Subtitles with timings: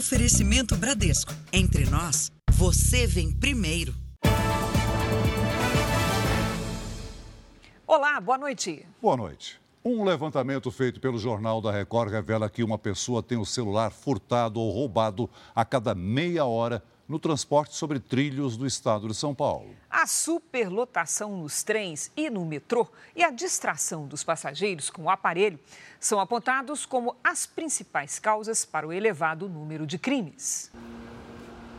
[0.00, 1.30] Oferecimento Bradesco.
[1.52, 3.94] Entre nós, você vem primeiro.
[7.86, 8.86] Olá, boa noite.
[9.02, 9.60] Boa noite.
[9.84, 14.58] Um levantamento feito pelo Jornal da Record revela que uma pessoa tem o celular furtado
[14.58, 19.74] ou roubado a cada meia hora no transporte sobre trilhos do estado de São Paulo.
[19.90, 22.86] A superlotação nos trens e no metrô
[23.16, 25.58] e a distração dos passageiros com o aparelho
[25.98, 30.70] são apontados como as principais causas para o elevado número de crimes.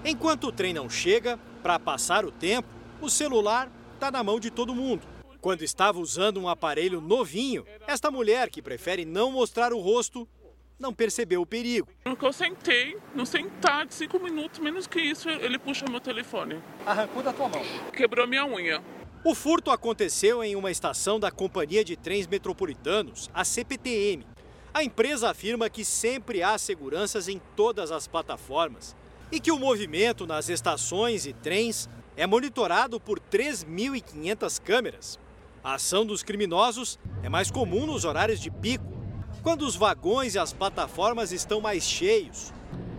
[0.03, 2.67] Enquanto o trem não chega, para passar o tempo,
[2.99, 5.07] o celular está na mão de todo mundo.
[5.39, 10.27] Quando estava usando um aparelho novinho, esta mulher, que prefere não mostrar o rosto,
[10.81, 11.87] não percebeu o perigo.
[12.03, 16.59] Eu sentei, no sentar de cinco minutos, menos que isso, ele puxa meu telefone.
[16.85, 17.61] Arrancou da tua mão?
[17.93, 18.81] Quebrou minha unha.
[19.23, 24.25] O furto aconteceu em uma estação da Companhia de Trens Metropolitanos, a CPTM.
[24.73, 28.95] A empresa afirma que sempre há seguranças em todas as plataformas
[29.31, 31.87] e que o movimento nas estações e trens
[32.17, 35.19] é monitorado por 3.500 câmeras.
[35.63, 39.00] A ação dos criminosos é mais comum nos horários de pico,
[39.43, 42.53] quando os vagões e as plataformas estão mais cheios,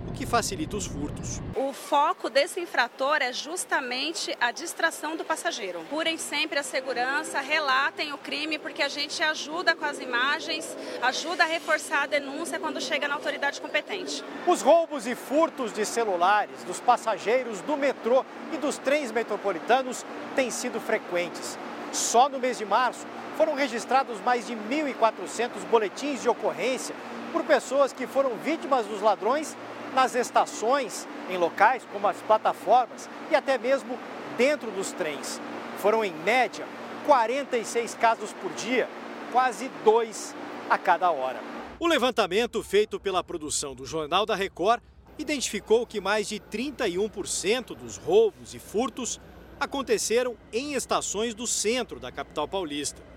[0.08, 1.40] o que facilita os furtos.
[1.56, 5.80] O foco desse infrator é justamente a distração do passageiro.
[5.88, 11.44] Purem sempre a segurança, relatem o crime, porque a gente ajuda com as imagens, ajuda
[11.44, 14.22] a reforçar a denúncia quando chega na autoridade competente.
[14.46, 20.04] Os roubos e furtos de celulares dos passageiros do metrô e dos trens metropolitanos
[20.34, 21.56] têm sido frequentes.
[21.92, 26.94] Só no mês de março foram registrados mais de 1.400 boletins de ocorrência
[27.32, 29.56] por pessoas que foram vítimas dos ladrões
[29.94, 33.98] nas estações, em locais como as plataformas e até mesmo
[34.36, 35.40] dentro dos trens.
[35.78, 36.66] Foram, em média,
[37.06, 38.88] 46 casos por dia,
[39.32, 40.34] quase dois
[40.68, 41.40] a cada hora.
[41.78, 44.80] O levantamento feito pela produção do Jornal da Record
[45.18, 49.20] identificou que mais de 31% dos roubos e furtos
[49.58, 53.11] aconteceram em estações do centro da capital paulista.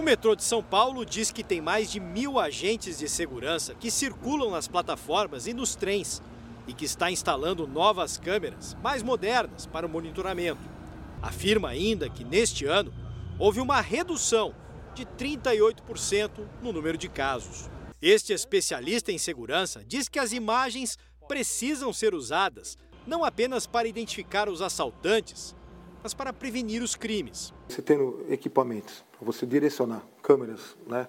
[0.00, 3.90] O metrô de São Paulo diz que tem mais de mil agentes de segurança que
[3.90, 6.22] circulam nas plataformas e nos trens
[6.66, 10.62] e que está instalando novas câmeras mais modernas para o monitoramento.
[11.20, 12.90] Afirma ainda que neste ano
[13.38, 14.54] houve uma redução
[14.94, 16.30] de 38%
[16.62, 17.68] no número de casos.
[18.00, 20.96] Este especialista em segurança diz que as imagens
[21.28, 25.54] precisam ser usadas não apenas para identificar os assaltantes,
[26.02, 27.52] mas para prevenir os crimes.
[27.68, 31.08] Você tendo equipamentos para você direcionar câmeras né,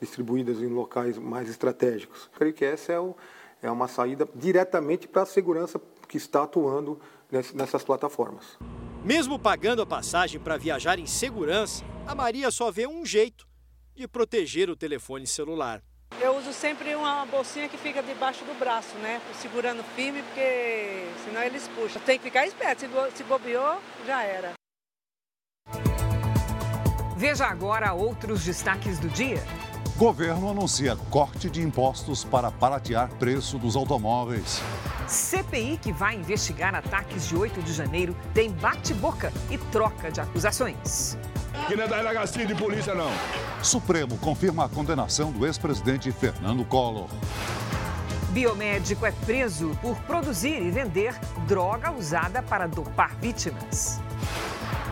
[0.00, 3.14] distribuídas em locais mais estratégicos, creio que essa é, o,
[3.62, 7.00] é uma saída diretamente para a segurança que está atuando
[7.54, 8.58] nessas plataformas.
[9.04, 13.46] Mesmo pagando a passagem para viajar em segurança, a Maria só vê um jeito
[13.94, 15.82] de proteger o telefone celular.
[16.18, 19.20] Eu uso sempre uma bolsinha que fica debaixo do braço, né?
[19.40, 22.00] Segurando firme, porque senão eles puxam.
[22.02, 24.52] Tem que ficar esperto, se bobeou, já era.
[27.16, 29.42] Veja agora outros destaques do dia.
[29.96, 34.62] Governo anuncia corte de impostos para baratear preço dos automóveis.
[35.06, 41.18] CPI que vai investigar ataques de 8 de janeiro tem bate-boca e troca de acusações.
[41.70, 43.12] Que não é da delegacia de polícia, não.
[43.62, 47.06] Supremo confirma a condenação do ex-presidente Fernando Collor.
[48.30, 51.14] Biomédico é preso por produzir e vender
[51.46, 54.00] droga usada para dopar vítimas.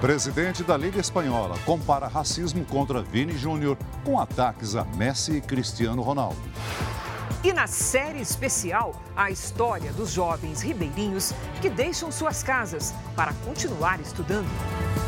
[0.01, 6.01] Presidente da Liga Espanhola compara racismo contra Vini Júnior com ataques a Messi e Cristiano
[6.01, 6.39] Ronaldo.
[7.43, 13.99] E na série especial, a história dos jovens ribeirinhos que deixam suas casas para continuar
[13.99, 15.08] estudando.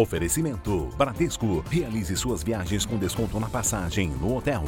[0.00, 1.60] Oferecimento Bradesco.
[1.68, 4.64] Realize suas viagens com desconto na passagem no hotel.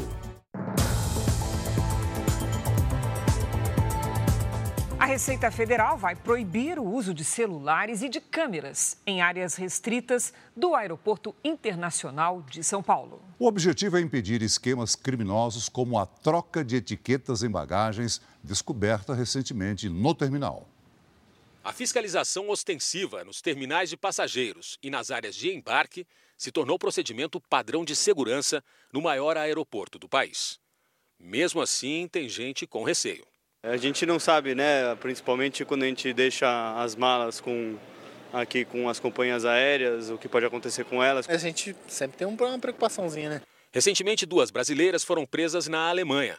[4.98, 10.34] A Receita Federal vai proibir o uso de celulares e de câmeras em áreas restritas
[10.54, 13.22] do Aeroporto Internacional de São Paulo.
[13.38, 19.88] O objetivo é impedir esquemas criminosos como a troca de etiquetas em bagagens, descoberta recentemente
[19.88, 20.68] no terminal.
[21.64, 26.04] A fiscalização ostensiva nos terminais de passageiros e nas áreas de embarque
[26.36, 30.58] se tornou procedimento padrão de segurança no maior aeroporto do país.
[31.20, 33.24] Mesmo assim, tem gente com receio.
[33.62, 34.92] A gente não sabe, né?
[34.96, 37.78] Principalmente quando a gente deixa as malas com
[38.32, 41.28] aqui com as companhias aéreas, o que pode acontecer com elas.
[41.28, 43.42] A gente sempre tem uma preocupaçãozinha, né?
[43.70, 46.36] Recentemente, duas brasileiras foram presas na Alemanha.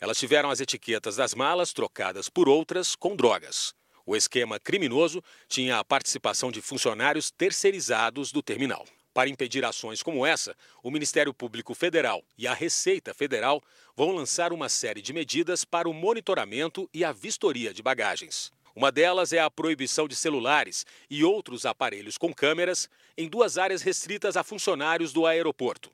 [0.00, 3.72] Elas tiveram as etiquetas das malas trocadas por outras com drogas.
[4.06, 8.84] O esquema criminoso tinha a participação de funcionários terceirizados do terminal.
[9.14, 13.62] Para impedir ações como essa, o Ministério Público Federal e a Receita Federal
[13.96, 18.52] vão lançar uma série de medidas para o monitoramento e a vistoria de bagagens.
[18.76, 23.82] Uma delas é a proibição de celulares e outros aparelhos com câmeras em duas áreas
[23.82, 25.90] restritas a funcionários do aeroporto.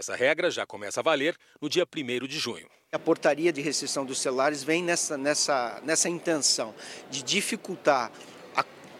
[0.00, 2.66] Essa regra já começa a valer no dia 1 de junho.
[2.90, 6.74] A portaria de restrição dos celulares vem nessa, nessa, nessa intenção
[7.10, 8.10] de dificultar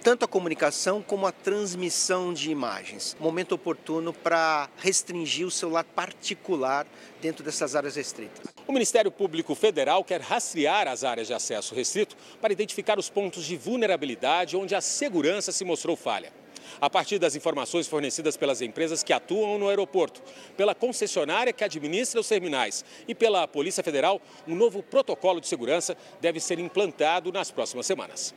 [0.03, 3.17] tanto a comunicação como a transmissão de imagens.
[3.21, 6.87] Momento oportuno para restringir o celular particular
[7.21, 8.47] dentro dessas áreas restritas.
[8.67, 13.45] O Ministério Público Federal quer rastrear as áreas de acesso restrito para identificar os pontos
[13.45, 16.33] de vulnerabilidade onde a segurança se mostrou falha.
[16.81, 20.23] A partir das informações fornecidas pelas empresas que atuam no aeroporto,
[20.57, 25.97] pela concessionária que administra os terminais e pela Polícia Federal, um novo protocolo de segurança
[26.21, 28.35] deve ser implantado nas próximas semanas.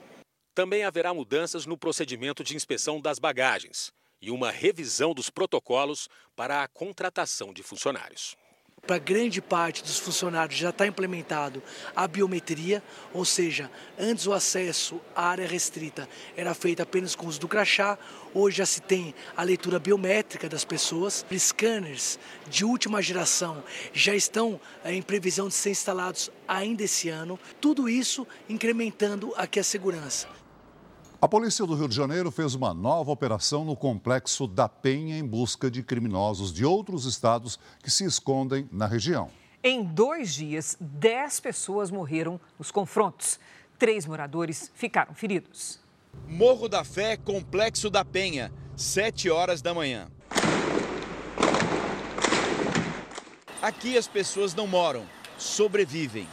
[0.55, 3.91] Também haverá mudanças no procedimento de inspeção das bagagens
[4.21, 8.37] e uma revisão dos protocolos para a contratação de funcionários.
[8.85, 11.63] Para grande parte dos funcionários já está implementado
[11.95, 12.83] a biometria,
[13.13, 17.47] ou seja, antes o acesso à área restrita era feito apenas com o uso do
[17.47, 17.97] crachá,
[18.33, 21.25] hoje já se tem a leitura biométrica das pessoas.
[21.33, 22.19] Scanners
[22.49, 23.63] de última geração
[23.93, 29.61] já estão eh, em previsão de ser instalados ainda esse ano, tudo isso incrementando aqui
[29.61, 30.42] a segurança.
[31.23, 35.25] A polícia do Rio de Janeiro fez uma nova operação no complexo da Penha em
[35.25, 39.29] busca de criminosos de outros estados que se escondem na região.
[39.63, 43.39] Em dois dias, dez pessoas morreram nos confrontos.
[43.79, 45.79] Três moradores ficaram feridos.
[46.27, 50.09] Morro da Fé, Complexo da Penha, sete horas da manhã.
[53.61, 55.05] Aqui as pessoas não moram,
[55.37, 56.27] sobrevivem.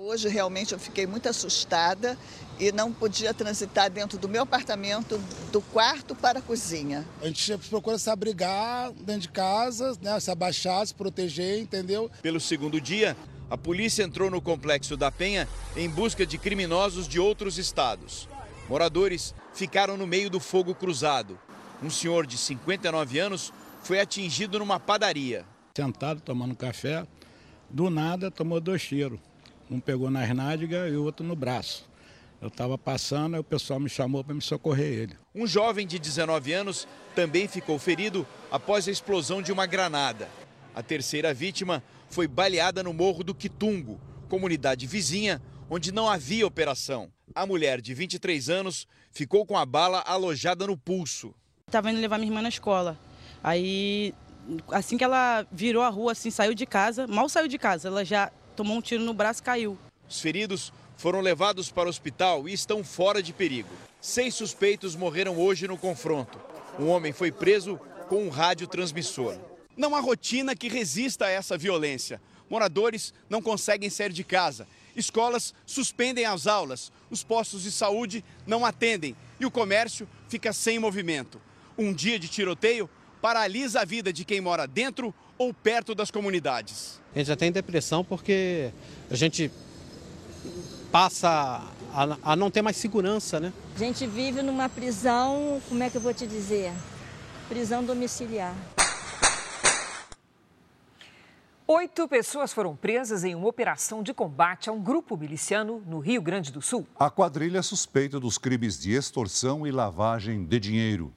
[0.00, 2.16] Hoje realmente eu fiquei muito assustada
[2.58, 5.20] e não podia transitar dentro do meu apartamento,
[5.52, 7.06] do quarto para a cozinha.
[7.22, 12.10] A gente procura se abrigar dentro de casa, né, se abaixar, se proteger, entendeu?
[12.20, 13.16] Pelo segundo dia,
[13.50, 18.28] a polícia entrou no complexo da Penha em busca de criminosos de outros estados.
[18.68, 21.38] Moradores ficaram no meio do fogo cruzado.
[21.82, 23.52] Um senhor de 59 anos
[23.82, 25.46] foi atingido numa padaria.
[25.74, 27.06] Sentado tomando café,
[27.70, 29.18] do nada tomou dois tiros.
[29.70, 31.87] Um pegou nas nádegas e o outro no braço.
[32.40, 35.16] Eu estava passando e o pessoal me chamou para me socorrer ele.
[35.34, 40.28] Um jovem de 19 anos também ficou ferido após a explosão de uma granada.
[40.72, 47.10] A terceira vítima foi baleada no Morro do Quitungo, comunidade vizinha onde não havia operação.
[47.34, 51.34] A mulher de 23 anos ficou com a bala alojada no pulso.
[51.66, 52.96] Estava indo levar minha irmã na escola.
[53.42, 54.14] Aí,
[54.70, 58.04] assim que ela virou a rua, assim, saiu de casa, mal saiu de casa, ela
[58.04, 59.78] já tomou um tiro no braço e caiu.
[60.08, 63.70] Os feridos foram levados para o hospital e estão fora de perigo.
[64.00, 66.38] Seis suspeitos morreram hoje no confronto.
[66.78, 69.38] Um homem foi preso com um radiotransmissor.
[69.76, 72.20] Não há rotina que resista a essa violência.
[72.50, 74.66] Moradores não conseguem sair de casa.
[74.96, 76.90] Escolas suspendem as aulas.
[77.08, 81.40] Os postos de saúde não atendem e o comércio fica sem movimento.
[81.78, 82.90] Um dia de tiroteio
[83.22, 87.00] paralisa a vida de quem mora dentro ou perto das comunidades.
[87.14, 88.72] A gente já tem depressão porque
[89.08, 89.48] a gente
[90.90, 91.62] passa
[91.92, 93.52] a, a, não ter mais segurança, né?
[93.74, 96.72] A gente vive numa prisão, como é que eu vou te dizer?
[97.48, 98.54] Prisão domiciliar.
[101.66, 106.22] Oito pessoas foram presas em uma operação de combate a um grupo miliciano no Rio
[106.22, 106.86] Grande do Sul.
[106.98, 111.12] A quadrilha é suspeita dos crimes de extorsão e lavagem de dinheiro.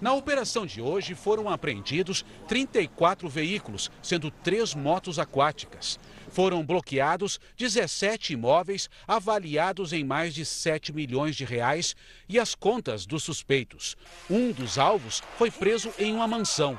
[0.00, 5.98] Na operação de hoje foram apreendidos 34 veículos, sendo três motos aquáticas.
[6.34, 11.94] Foram bloqueados 17 imóveis avaliados em mais de 7 milhões de reais
[12.28, 13.96] e as contas dos suspeitos.
[14.28, 16.76] Um dos alvos foi preso em uma mansão.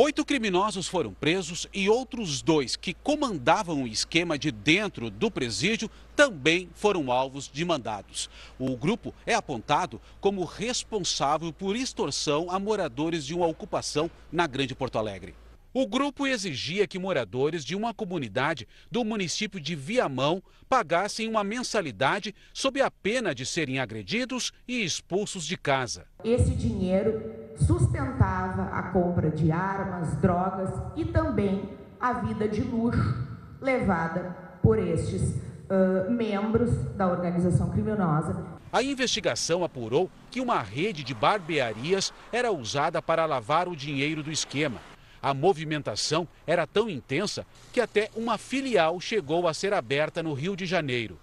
[0.00, 5.90] Oito criminosos foram presos e outros dois que comandavam o esquema de dentro do presídio
[6.14, 8.30] também foram alvos de mandados.
[8.60, 14.72] O grupo é apontado como responsável por extorsão a moradores de uma ocupação na Grande
[14.72, 15.34] Porto Alegre.
[15.74, 22.32] O grupo exigia que moradores de uma comunidade do município de Viamão pagassem uma mensalidade
[22.54, 26.06] sob a pena de serem agredidos e expulsos de casa.
[26.22, 33.26] Esse dinheiro sustentava a compra de armas, drogas e também a vida de luxo
[33.60, 35.36] levada por estes
[35.68, 38.58] uh, membros da organização criminosa.
[38.72, 44.30] A investigação apurou que uma rede de barbearias era usada para lavar o dinheiro do
[44.30, 44.78] esquema.
[45.22, 50.54] A movimentação era tão intensa que até uma filial chegou a ser aberta no Rio
[50.54, 51.18] de Janeiro.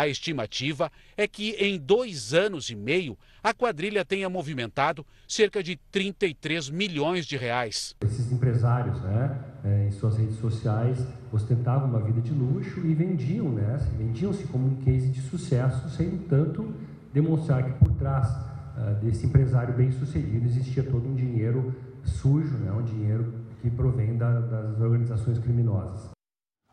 [0.00, 5.78] A estimativa é que em dois anos e meio a quadrilha tenha movimentado cerca de
[5.92, 7.94] 33 milhões de reais.
[8.02, 13.52] Esses empresários, né, é, em suas redes sociais, ostentavam uma vida de luxo e vendiam,
[13.52, 16.74] né, vendiam-se como um case de sucesso, sem, tanto,
[17.12, 22.84] demonstrar que por trás uh, desse empresário bem-sucedido existia todo um dinheiro sujo, né, um
[22.84, 26.09] dinheiro que provém da, das organizações criminosas.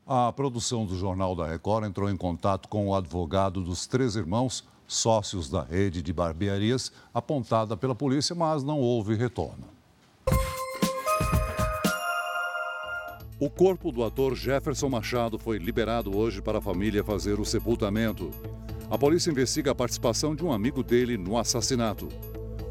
[0.09, 4.63] A produção do Jornal da Record entrou em contato com o advogado dos três irmãos,
[4.87, 9.65] sócios da rede de barbearias, apontada pela polícia, mas não houve retorno.
[13.37, 18.31] O corpo do ator Jefferson Machado foi liberado hoje para a família fazer o sepultamento.
[18.89, 22.07] A polícia investiga a participação de um amigo dele no assassinato.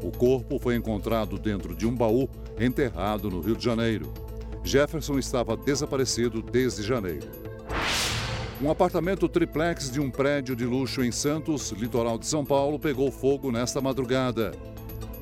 [0.01, 2.27] O corpo foi encontrado dentro de um baú
[2.59, 4.11] enterrado no Rio de Janeiro.
[4.67, 7.27] Jefferson estava desaparecido desde janeiro.
[8.61, 13.09] Um apartamento triplex de um prédio de luxo em Santos, litoral de São Paulo, pegou
[13.09, 14.51] fogo nesta madrugada.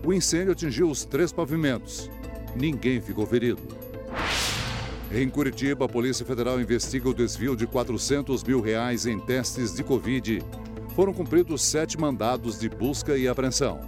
[0.03, 2.09] O incêndio atingiu os três pavimentos.
[2.55, 3.61] Ninguém ficou ferido.
[5.11, 9.83] Em Curitiba, a Polícia Federal investiga o desvio de 400 mil reais em testes de
[9.83, 10.41] Covid.
[10.95, 13.79] Foram cumpridos sete mandados de busca e apreensão.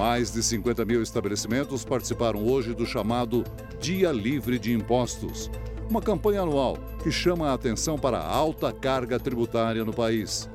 [0.00, 3.44] Mais de 50 mil estabelecimentos participaram hoje do chamado
[3.78, 5.50] Dia Livre de Impostos,
[5.90, 10.48] uma campanha anual que chama a atenção para a alta carga tributária no país.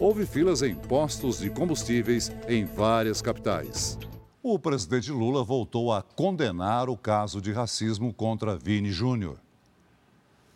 [0.00, 3.98] Houve filas em postos de combustíveis em várias capitais.
[4.42, 9.36] O presidente Lula voltou a condenar o caso de racismo contra Vini Júnior.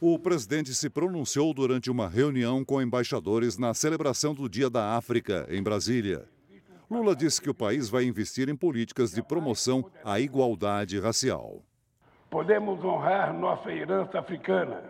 [0.01, 5.47] O presidente se pronunciou durante uma reunião com embaixadores na celebração do Dia da África,
[5.51, 6.27] em Brasília.
[6.91, 11.63] Lula disse que o país vai investir em políticas de promoção à igualdade racial.
[12.29, 14.83] Podemos honrar nossa herança africana,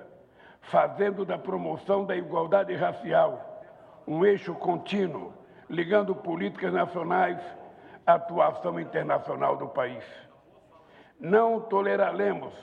[0.62, 3.62] fazendo da promoção da igualdade racial
[4.06, 5.34] um eixo contínuo,
[5.68, 7.38] ligando políticas nacionais
[8.06, 10.02] à atuação internacional do país.
[11.20, 12.54] Não toleraremos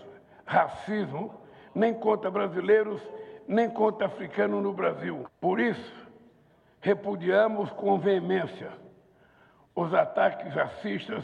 [0.48, 1.32] racismo
[1.76, 3.00] nem contra brasileiros,
[3.48, 5.28] nem contra africanos no Brasil.
[5.40, 5.94] Por isso,
[6.82, 8.87] repudiamos com veemência
[9.78, 11.24] os ataques racistas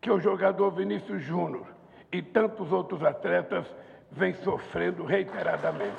[0.00, 1.64] que o jogador Vinícius Júnior
[2.10, 3.64] e tantos outros atletas
[4.10, 5.96] vêm sofrendo reiteradamente.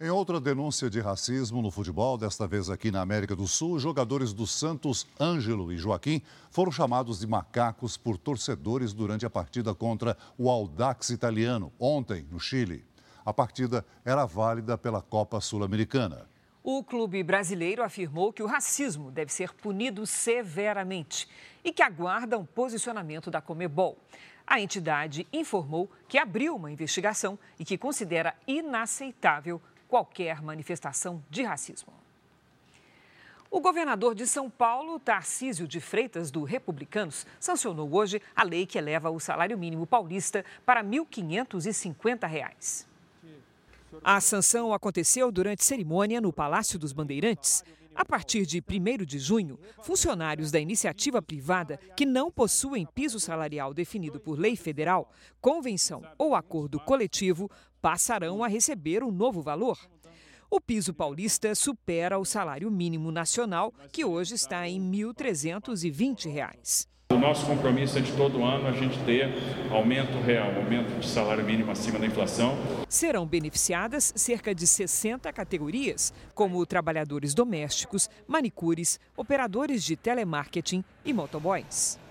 [0.00, 4.32] Em outra denúncia de racismo no futebol, desta vez aqui na América do Sul, jogadores
[4.32, 10.16] do Santos, Ângelo e Joaquim, foram chamados de macacos por torcedores durante a partida contra
[10.38, 12.84] o Audax italiano, ontem, no Chile.
[13.24, 16.31] A partida era válida pela Copa Sul-Americana.
[16.64, 21.28] O clube brasileiro afirmou que o racismo deve ser punido severamente
[21.64, 23.98] e que aguarda um posicionamento da Comebol.
[24.46, 31.92] A entidade informou que abriu uma investigação e que considera inaceitável qualquer manifestação de racismo.
[33.50, 38.78] O governador de São Paulo, Tarcísio de Freitas, do Republicanos, sancionou hoje a lei que
[38.78, 42.91] eleva o salário mínimo paulista para R$ 1.550.
[44.02, 47.62] A sanção aconteceu durante cerimônia no Palácio dos Bandeirantes.
[47.94, 53.74] A partir de 1 de junho, funcionários da iniciativa privada que não possuem piso salarial
[53.74, 57.50] definido por lei federal, convenção ou acordo coletivo
[57.82, 59.78] passarão a receber um novo valor.
[60.50, 66.91] O piso paulista supera o salário mínimo nacional, que hoje está em R$ 1.320.
[67.12, 69.28] O nosso compromisso é de todo ano a gente ter
[69.70, 72.56] aumento real, aumento de salário mínimo acima da inflação.
[72.88, 82.01] Serão beneficiadas cerca de 60 categorias, como trabalhadores domésticos, manicures, operadores de telemarketing e motoboys.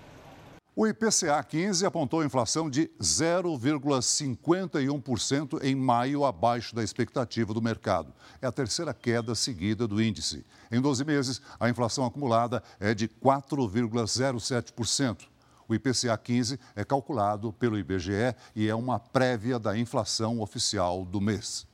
[0.74, 8.10] O IPCA 15 apontou inflação de 0,51% em maio, abaixo da expectativa do mercado.
[8.40, 10.46] É a terceira queda seguida do índice.
[10.70, 15.28] Em 12 meses, a inflação acumulada é de 4,07%.
[15.68, 21.20] O IPCA 15 é calculado pelo IBGE e é uma prévia da inflação oficial do
[21.20, 21.66] mês.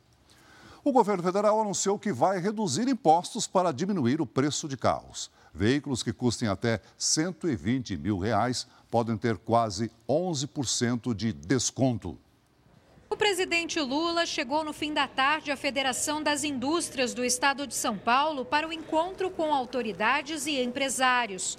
[0.83, 5.31] O governo federal anunciou que vai reduzir impostos para diminuir o preço de carros.
[5.53, 12.19] Veículos que custem até 120 mil reais podem ter quase 11% de desconto.
[13.11, 17.75] O presidente Lula chegou no fim da tarde à Federação das Indústrias do Estado de
[17.75, 21.57] São Paulo para o encontro com autoridades e empresários.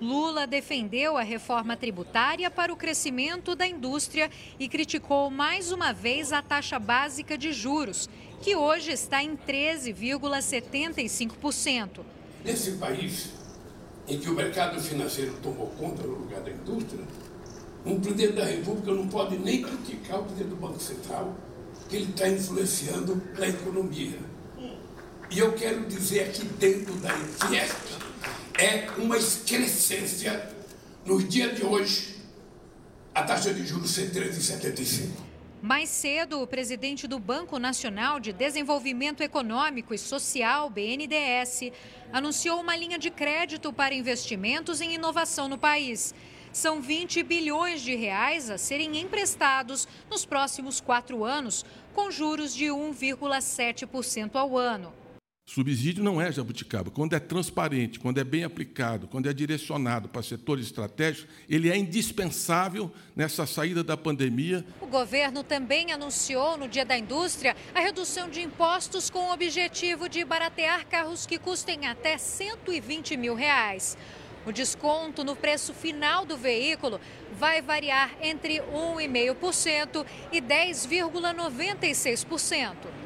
[0.00, 6.32] Lula defendeu a reforma tributária para o crescimento da indústria e criticou mais uma vez
[6.32, 8.08] a taxa básica de juros,
[8.40, 12.00] que hoje está em 13,75%.
[12.44, 13.41] Nesse país
[14.08, 17.04] em que o mercado financeiro tomou conta no lugar da indústria,
[17.84, 21.36] um presidente da República não pode nem criticar o presidente do Banco Central,
[21.88, 24.18] que ele está influenciando a economia.
[25.30, 28.02] E eu quero dizer aqui dentro da Fiesp,
[28.58, 30.50] é uma excrescência
[31.04, 32.16] nos dias de hoje,
[33.14, 35.31] a taxa de juros ser 13,75.
[35.62, 41.70] Mais cedo, o presidente do Banco Nacional de Desenvolvimento Econômico e Social, BNDES,
[42.12, 46.12] anunciou uma linha de crédito para investimentos em inovação no país.
[46.52, 51.64] São 20 bilhões de reais a serem emprestados nos próximos quatro anos,
[51.94, 54.92] com juros de 1,7% ao ano.
[55.44, 56.90] Subsídio não é jabuticaba.
[56.90, 61.76] Quando é transparente, quando é bem aplicado, quando é direcionado para setores estratégicos, ele é
[61.76, 64.64] indispensável nessa saída da pandemia.
[64.80, 70.08] O governo também anunciou no Dia da Indústria a redução de impostos com o objetivo
[70.08, 73.98] de baratear carros que custem até 120 mil reais.
[74.46, 77.00] O desconto no preço final do veículo
[77.32, 83.01] vai variar entre 1,5% e 10,96%.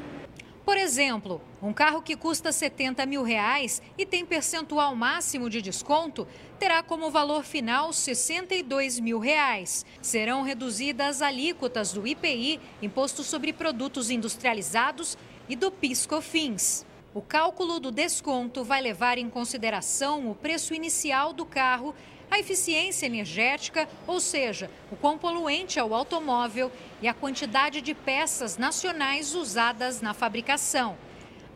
[0.67, 6.27] Por exemplo, um carro que custa 70 mil reais e tem percentual máximo de desconto
[6.59, 9.87] terá como valor final 62 mil reais.
[10.03, 15.17] Serão reduzidas as alíquotas do IPI, Imposto sobre Produtos Industrializados,
[15.49, 16.85] e do PIS/COFINS.
[17.15, 21.95] O cálculo do desconto vai levar em consideração o preço inicial do carro,
[22.31, 27.95] a eficiência energética, ou seja, o quão poluente é o automóvel, e a quantidade de
[27.95, 30.97] peças nacionais usadas na fabricação.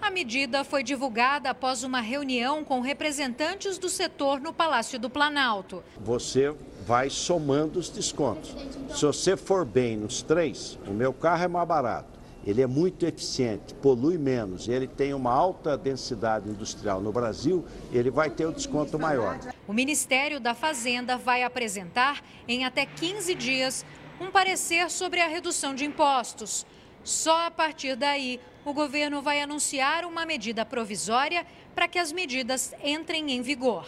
[0.00, 5.82] A medida foi divulgada após uma reunião com representantes do setor no Palácio do Planalto.
[5.98, 6.54] Você
[6.86, 8.56] vai somando os descontos.
[8.94, 13.04] Se você for bem nos três, o meu carro é mais barato ele é muito
[13.04, 18.50] eficiente, polui menos, ele tem uma alta densidade industrial no Brasil, ele vai ter o
[18.50, 19.38] um desconto maior.
[19.68, 23.84] O Ministério da Fazenda vai apresentar, em até 15 dias,
[24.20, 26.66] um parecer sobre a redução de impostos.
[27.02, 32.74] Só a partir daí, o governo vai anunciar uma medida provisória para que as medidas
[32.84, 33.86] entrem em vigor.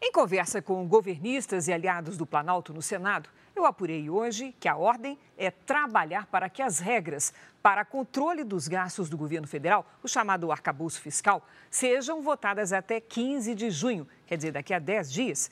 [0.00, 4.76] Em conversa com governistas e aliados do Planalto no Senado, eu apurei hoje que a
[4.76, 10.08] ordem é trabalhar para que as regras para controle dos gastos do governo federal, o
[10.08, 15.50] chamado arcabouço fiscal, sejam votadas até 15 de junho, quer dizer, daqui a 10 dias.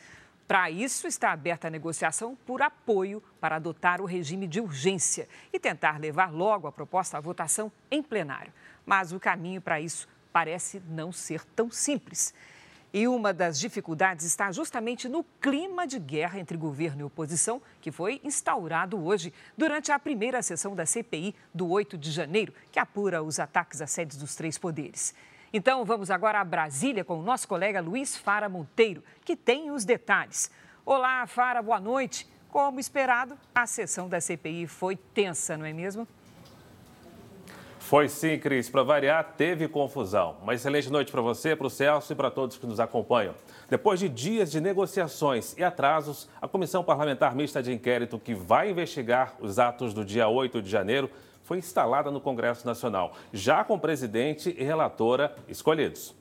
[0.48, 5.60] Para isso, está aberta a negociação por apoio para adotar o regime de urgência e
[5.60, 8.52] tentar levar logo a proposta à votação em plenário.
[8.84, 12.34] Mas o caminho para isso parece não ser tão simples.
[12.92, 17.92] E uma das dificuldades está justamente no clima de guerra entre governo e oposição, que
[17.92, 23.22] foi instaurado hoje durante a primeira sessão da CPI do 8 de janeiro, que apura
[23.22, 25.14] os ataques às sedes dos três poderes.
[25.53, 29.85] Então, vamos agora a Brasília com o nosso colega Luiz Fara Monteiro, que tem os
[29.85, 30.50] detalhes.
[30.85, 32.26] Olá, Fara, boa noite.
[32.50, 36.09] Como esperado, a sessão da CPI foi tensa, não é mesmo?
[37.90, 38.70] Foi sim, Cris.
[38.70, 40.37] Para variar, teve confusão.
[40.44, 43.35] Uma excelente noite para você, para o Celso e para todos que nos acompanham.
[43.68, 48.70] Depois de dias de negociações e atrasos, a Comissão Parlamentar Mista de Inquérito, que vai
[48.70, 51.11] investigar os atos do dia 8 de janeiro,
[51.42, 56.19] foi instalada no Congresso Nacional, já com presidente e relatora escolhidos.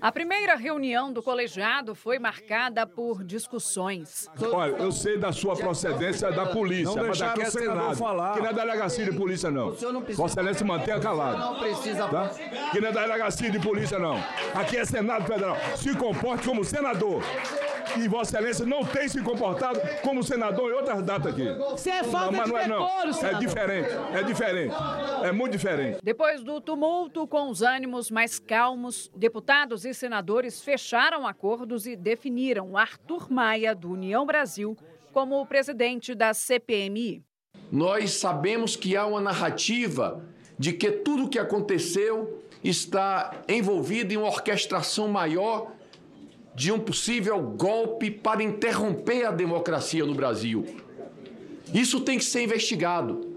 [0.00, 4.28] A primeira reunião do colegiado foi marcada por discussões.
[4.52, 7.96] Olha, eu sei da sua procedência da polícia, não mas aqui é Senado.
[7.96, 8.34] Falar.
[8.34, 9.70] Que não é delegacia de polícia, não.
[9.70, 11.38] não Vossa Excelência mantenha calado.
[11.38, 12.06] Não precisa.
[12.08, 12.30] Tá?
[12.70, 14.16] Que não é delegacia de polícia, não.
[14.54, 15.56] Aqui é Senado Federal.
[15.76, 17.22] Se comporte como senador
[17.96, 21.44] e Vossa Excelência não tem se comportado como senador em outras datas aqui.
[21.70, 22.88] Você é falta não, de não é, não.
[23.28, 24.74] É diferente, é diferente,
[25.22, 25.98] é muito diferente.
[26.02, 32.76] Depois do tumulto, com os ânimos mais calmos, deputados e senadores fecharam acordos e definiram
[32.76, 34.76] Arthur Maia, do União Brasil,
[35.12, 37.22] como o presidente da CPMI.
[37.70, 40.24] Nós sabemos que há uma narrativa
[40.58, 45.72] de que tudo o que aconteceu está envolvido em uma orquestração maior
[46.54, 50.64] de um possível golpe para interromper a democracia no Brasil.
[51.72, 53.34] Isso tem que ser investigado.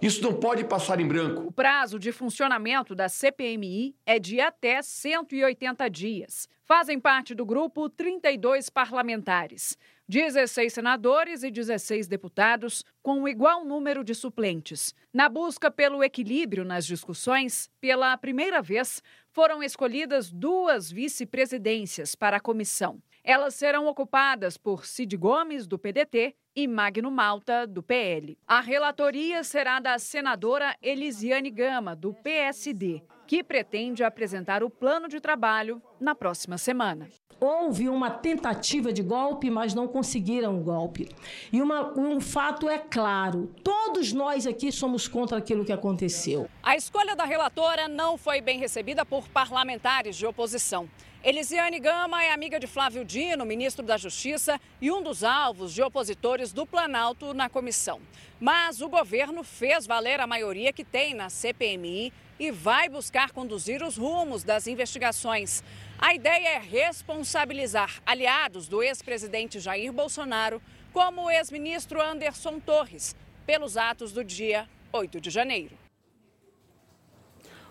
[0.00, 1.42] Isso não pode passar em branco.
[1.48, 6.48] O prazo de funcionamento da CPMI é de até 180 dias.
[6.64, 9.76] Fazem parte do grupo 32 parlamentares.
[10.08, 14.94] 16 senadores e 16 deputados, com o igual número de suplentes.
[15.12, 19.02] Na busca pelo equilíbrio nas discussões, pela primeira vez,
[19.38, 23.00] foram escolhidas duas vice-presidências para a comissão.
[23.22, 28.36] Elas serão ocupadas por Cid Gomes, do PDT, e Magno Malta, do PL.
[28.44, 33.00] A relatoria será da senadora Elisiane Gama, do PSD.
[33.28, 37.10] Que pretende apresentar o plano de trabalho na próxima semana.
[37.38, 41.08] Houve uma tentativa de golpe, mas não conseguiram o golpe.
[41.52, 46.48] E uma, um fato é claro: todos nós aqui somos contra aquilo que aconteceu.
[46.62, 50.88] A escolha da relatora não foi bem recebida por parlamentares de oposição.
[51.22, 55.82] Elisiane Gama é amiga de Flávio Dino, ministro da Justiça, e um dos alvos de
[55.82, 58.00] opositores do Planalto na comissão.
[58.40, 63.82] Mas o governo fez valer a maioria que tem na CPMI e vai buscar conduzir
[63.82, 65.62] os rumos das investigações.
[65.98, 73.76] A ideia é responsabilizar aliados do ex-presidente Jair Bolsonaro, como o ex-ministro Anderson Torres, pelos
[73.76, 75.76] atos do dia 8 de janeiro.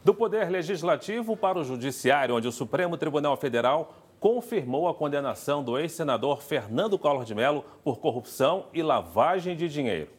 [0.03, 5.77] Do Poder Legislativo para o Judiciário, onde o Supremo Tribunal Federal confirmou a condenação do
[5.77, 10.16] ex-senador Fernando Collor de Mello por corrupção e lavagem de dinheiro.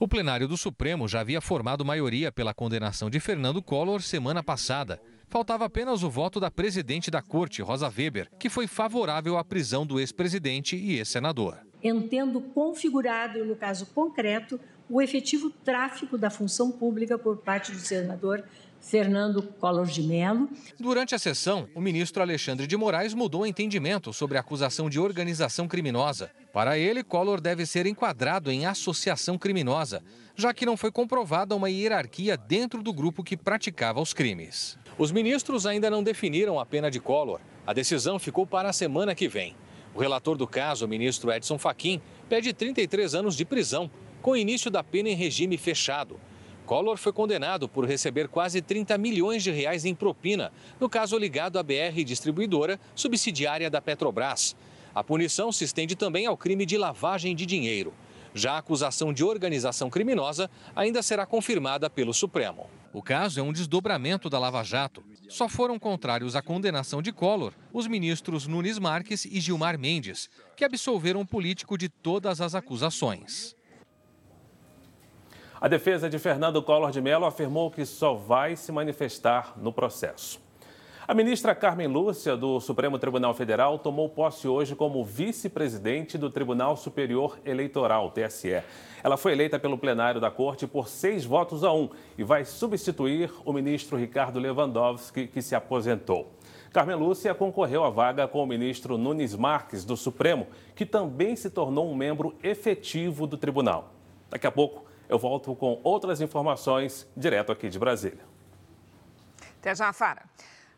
[0.00, 5.02] O plenário do Supremo já havia formado maioria pela condenação de Fernando Collor semana passada.
[5.26, 9.84] Faltava apenas o voto da presidente da corte, Rosa Weber, que foi favorável à prisão
[9.84, 11.58] do ex-presidente e ex-senador.
[11.82, 18.44] Entendo configurado, no caso concreto, o efetivo tráfico da função pública por parte do senador
[18.80, 20.48] Fernando Collor de Mello.
[20.78, 24.98] Durante a sessão, o ministro Alexandre de Moraes mudou o entendimento sobre a acusação de
[24.98, 26.30] organização criminosa.
[26.52, 30.02] Para ele, Collor deve ser enquadrado em associação criminosa,
[30.34, 34.78] já que não foi comprovada uma hierarquia dentro do grupo que praticava os crimes.
[34.96, 37.40] Os ministros ainda não definiram a pena de Collor.
[37.66, 39.54] A decisão ficou para a semana que vem.
[39.94, 43.90] O relator do caso, o ministro Edson Fachin, pede 33 anos de prisão,
[44.22, 46.20] com início da pena em regime fechado.
[46.68, 51.58] Collor foi condenado por receber quase 30 milhões de reais em propina, no caso ligado
[51.58, 54.54] à BR Distribuidora, subsidiária da Petrobras.
[54.94, 57.94] A punição se estende também ao crime de lavagem de dinheiro.
[58.34, 62.68] Já a acusação de organização criminosa ainda será confirmada pelo Supremo.
[62.92, 65.02] O caso é um desdobramento da Lava Jato.
[65.26, 70.66] Só foram contrários à condenação de Collor os ministros Nunes Marques e Gilmar Mendes, que
[70.66, 73.56] absolveram o político de todas as acusações.
[75.60, 80.40] A defesa de Fernando Collor de Mello afirmou que só vai se manifestar no processo.
[81.06, 86.76] A ministra Carmen Lúcia, do Supremo Tribunal Federal, tomou posse hoje como vice-presidente do Tribunal
[86.76, 88.62] Superior Eleitoral, TSE.
[89.02, 93.32] Ela foi eleita pelo plenário da Corte por seis votos a um e vai substituir
[93.44, 96.30] o ministro Ricardo Lewandowski, que se aposentou.
[96.72, 101.50] Carmen Lúcia concorreu à vaga com o ministro Nunes Marques, do Supremo, que também se
[101.50, 103.92] tornou um membro efetivo do tribunal.
[104.30, 108.24] Daqui a pouco eu volto com outras informações direto aqui de Brasília.
[109.60, 110.24] Até já, Fara.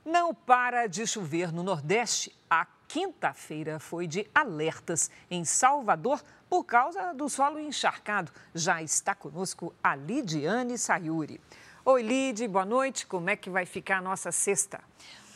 [0.05, 2.35] Não para de chover no Nordeste.
[2.49, 8.33] A quinta-feira foi de alertas em Salvador por causa do solo encharcado.
[8.55, 11.41] Já está conosco a Lidiane Sayuri.
[11.85, 13.07] Oi, Lid, boa noite.
[13.07, 14.81] Como é que vai ficar a nossa sexta?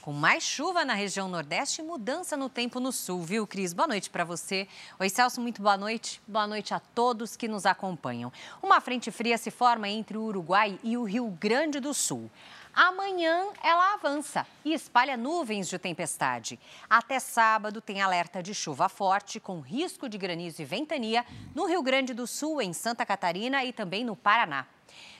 [0.04, 3.72] Com mais chuva na região Nordeste e mudança no tempo no Sul, viu, Cris?
[3.72, 4.68] Boa noite para você.
[5.00, 6.20] Oi, Celso, muito boa noite.
[6.28, 8.30] Boa noite a todos que nos acompanham.
[8.62, 12.30] Uma frente fria se forma entre o Uruguai e o Rio Grande do Sul.
[12.74, 16.60] Amanhã ela avança e espalha nuvens de tempestade.
[16.90, 21.82] Até sábado tem alerta de chuva forte, com risco de granizo e ventania no Rio
[21.82, 24.66] Grande do Sul, em Santa Catarina e também no Paraná.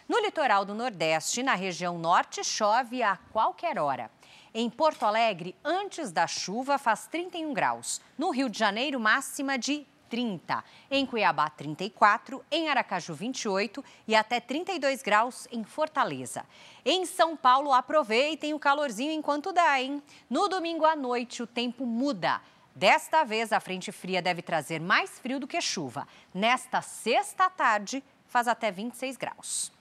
[0.07, 4.11] No litoral do Nordeste, na região norte, chove a qualquer hora.
[4.57, 8.01] Em Porto Alegre, antes da chuva, faz 31 graus.
[8.17, 10.63] No Rio de Janeiro, máxima de 30.
[10.89, 12.41] Em Cuiabá, 34.
[12.53, 13.85] Em Aracaju, 28.
[14.07, 16.47] E até 32 graus em Fortaleza.
[16.85, 20.01] Em São Paulo, aproveitem o calorzinho enquanto dá, hein?
[20.31, 22.41] No domingo à noite, o tempo muda.
[22.77, 26.07] Desta vez, a frente fria deve trazer mais frio do que chuva.
[26.33, 29.73] Nesta sexta tarde, faz até 26 graus.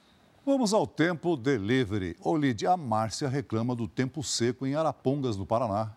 [0.45, 2.17] Vamos ao tempo delivery.
[2.21, 5.93] Olide, a Márcia reclama do tempo seco em Arapongas, no Paraná.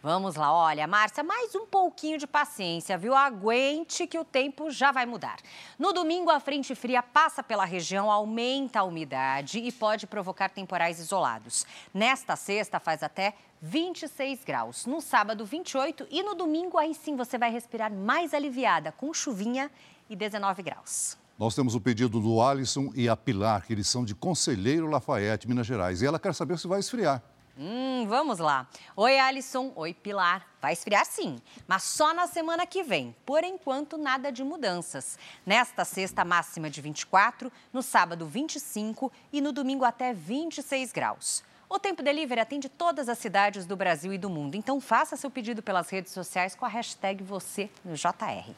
[0.00, 3.16] Vamos lá, olha, Márcia, mais um pouquinho de paciência, viu?
[3.16, 5.38] Aguente que o tempo já vai mudar.
[5.76, 11.00] No domingo, a frente fria passa pela região, aumenta a umidade e pode provocar temporais
[11.00, 11.66] isolados.
[11.92, 14.86] Nesta sexta, faz até 26 graus.
[14.86, 19.68] No sábado, 28 e no domingo, aí sim você vai respirar mais aliviada, com chuvinha
[20.08, 21.19] e 19 graus.
[21.40, 25.48] Nós temos o pedido do Alisson e a Pilar, que eles são de Conselheiro Lafayette,
[25.48, 26.02] Minas Gerais.
[26.02, 27.22] E ela quer saber se vai esfriar.
[27.56, 28.68] Hum, vamos lá.
[28.94, 29.72] Oi, Alisson.
[29.74, 30.46] Oi, Pilar.
[30.60, 33.16] Vai esfriar sim, mas só na semana que vem.
[33.24, 35.18] Por enquanto, nada de mudanças.
[35.46, 41.42] Nesta sexta, máxima de 24, no sábado, 25 e no domingo até 26 graus.
[41.70, 44.56] O Tempo Delivery atende todas as cidades do Brasil e do mundo.
[44.56, 48.52] Então, faça seu pedido pelas redes sociais com a hashtag você no JR.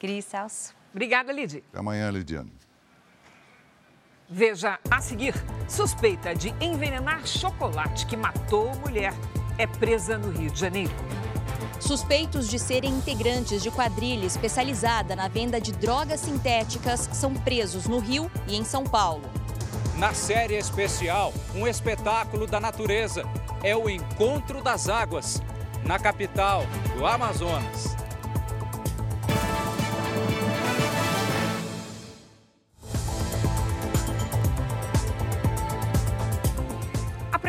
[0.00, 0.77] Cris Celso.
[0.98, 1.62] Obrigada, Lidy.
[1.68, 2.50] Até amanhã, Lidiane.
[4.28, 5.32] Veja a seguir:
[5.68, 9.14] suspeita de envenenar chocolate que matou mulher
[9.56, 10.92] é presa no Rio de Janeiro.
[11.78, 18.00] Suspeitos de serem integrantes de quadrilha especializada na venda de drogas sintéticas são presos no
[18.00, 19.22] Rio e em São Paulo.
[19.98, 23.22] Na série especial, um espetáculo da natureza
[23.62, 25.40] é o Encontro das Águas,
[25.86, 26.64] na capital
[26.96, 27.96] do Amazonas.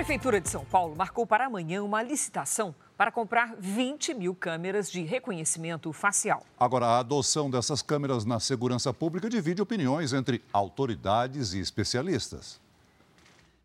[0.10, 5.04] Prefeitura de São Paulo marcou para amanhã uma licitação para comprar 20 mil câmeras de
[5.04, 6.44] reconhecimento facial.
[6.60, 12.60] Agora, a adoção dessas câmeras na segurança pública divide opiniões entre autoridades e especialistas.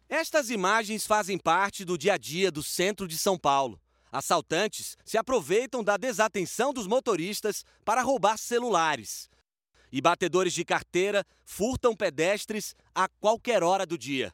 [0.06, 3.80] Estas imagens fazem parte do dia a dia do centro de São Paulo.
[4.12, 9.30] Assaltantes se aproveitam da desatenção dos motoristas para roubar celulares.
[9.90, 14.30] E batedores de carteira furtam pedestres a qualquer hora do dia.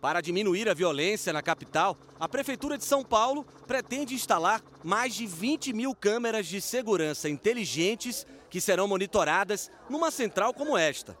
[0.00, 5.26] Para diminuir a violência na capital, a Prefeitura de São Paulo pretende instalar mais de
[5.26, 11.16] 20 mil câmeras de segurança inteligentes que serão monitoradas numa central como esta.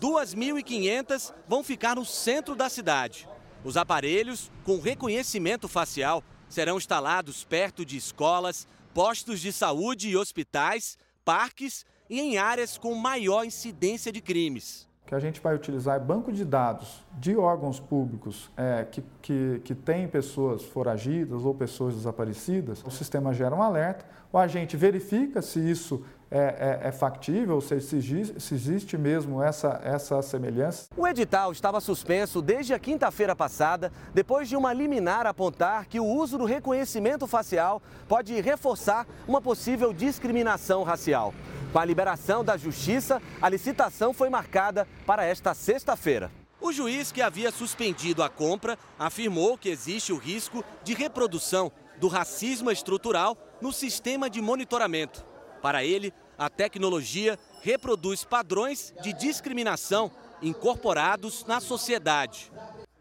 [0.00, 3.28] 2.500 vão ficar no centro da cidade.
[3.64, 10.96] Os aparelhos, com reconhecimento facial, serão instalados perto de escolas, postos de saúde e hospitais,
[11.24, 14.88] parques e em áreas com maior incidência de crimes.
[15.06, 19.60] Que a gente vai utilizar é banco de dados de órgãos públicos é, que, que,
[19.64, 22.82] que tem pessoas foragidas ou pessoas desaparecidas.
[22.84, 24.04] O sistema gera um alerta,
[24.36, 28.02] o agente verifica se isso é, é, é factível, se, se,
[28.38, 30.88] se existe mesmo essa, essa semelhança.
[30.94, 36.04] O edital estava suspenso desde a quinta-feira passada, depois de uma liminar apontar que o
[36.04, 41.32] uso do reconhecimento facial pode reforçar uma possível discriminação racial.
[41.72, 46.30] Com a liberação da Justiça, a licitação foi marcada para esta sexta-feira.
[46.60, 52.08] O juiz que havia suspendido a compra afirmou que existe o risco de reprodução do
[52.08, 55.24] racismo estrutural no sistema de monitoramento.
[55.62, 60.10] Para ele, a tecnologia reproduz padrões de discriminação
[60.42, 62.52] incorporados na sociedade.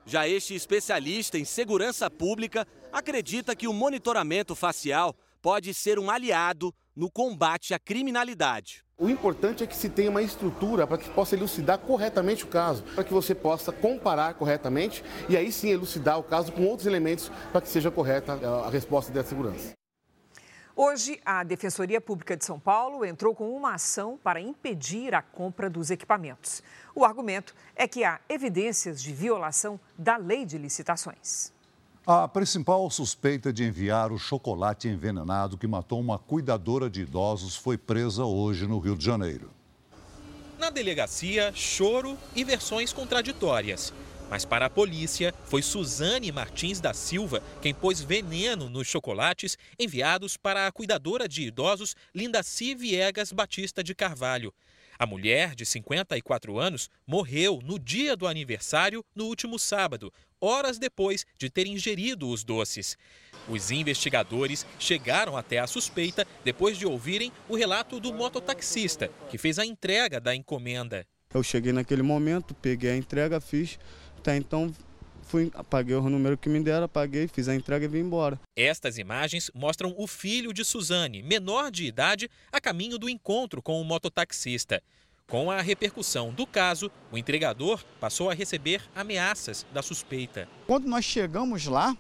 [0.06, 6.74] Já este especialista em segurança pública acredita que o monitoramento facial pode ser um aliado
[6.96, 8.84] no combate à criminalidade.
[8.98, 12.82] O importante é que se tenha uma estrutura para que possa elucidar corretamente o caso,
[12.96, 17.30] para que você possa comparar corretamente e aí sim elucidar o caso com outros elementos
[17.52, 18.34] para que seja correta
[18.66, 19.74] a resposta da segurança.
[20.78, 25.70] Hoje, a Defensoria Pública de São Paulo entrou com uma ação para impedir a compra
[25.70, 26.62] dos equipamentos.
[26.94, 31.54] O argumento é que há evidências de violação da lei de licitações.
[32.06, 37.78] A principal suspeita de enviar o chocolate envenenado que matou uma cuidadora de idosos foi
[37.78, 39.52] presa hoje no Rio de Janeiro.
[40.60, 43.94] Na delegacia, choro e versões contraditórias.
[44.30, 50.36] Mas para a polícia, foi Suzane Martins da Silva quem pôs veneno nos chocolates enviados
[50.36, 54.54] para a cuidadora de idosos Lindaci Viegas Batista de Carvalho.
[54.98, 61.26] A mulher, de 54 anos, morreu no dia do aniversário, no último sábado, horas depois
[61.38, 62.98] de ter ingerido os doces.
[63.48, 69.60] Os investigadores chegaram até a suspeita depois de ouvirem o relato do mototaxista, que fez
[69.60, 71.06] a entrega da encomenda.
[71.34, 73.78] Eu cheguei naquele momento, peguei a entrega, fiz
[74.26, 74.74] até então
[75.22, 78.40] fui, paguei o número que me deram, paguei, fiz a entrega e vim embora.
[78.56, 83.80] Estas imagens mostram o filho de Suzane, menor de idade, a caminho do encontro com
[83.80, 84.82] o mototaxista.
[85.28, 90.50] Com a repercussão do caso, o entregador passou a receber ameaças da suspeita.
[90.66, 91.96] Quando nós chegamos lá,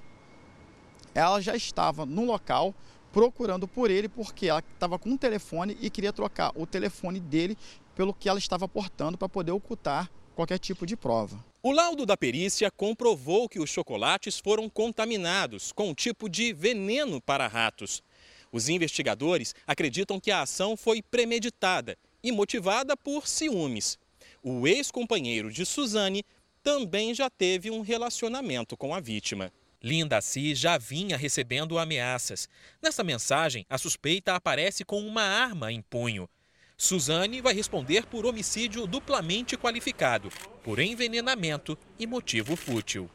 [1.14, 2.74] ela já estava no local
[3.12, 7.56] procurando por ele porque ela estava com um telefone e queria trocar o telefone dele
[7.96, 11.44] pelo que ela estava portando para poder ocultar qualquer tipo de prova.
[11.64, 17.20] O laudo da perícia comprovou que os chocolates foram contaminados com um tipo de veneno
[17.20, 18.04] para ratos.
[18.52, 23.98] Os investigadores acreditam que a ação foi premeditada e motivada por ciúmes.
[24.44, 26.24] O ex-companheiro de Suzane
[26.62, 29.52] também já teve um relacionamento com a vítima.
[29.82, 32.50] Linda Si já vinha recebendo ameaças.
[32.82, 36.30] Nessa mensagem, a suspeita aparece com uma arma em punho.
[36.78, 40.30] Suzane vai responder por homicídio duplamente qualificado,
[40.62, 43.10] por envenenamento e motivo fútil.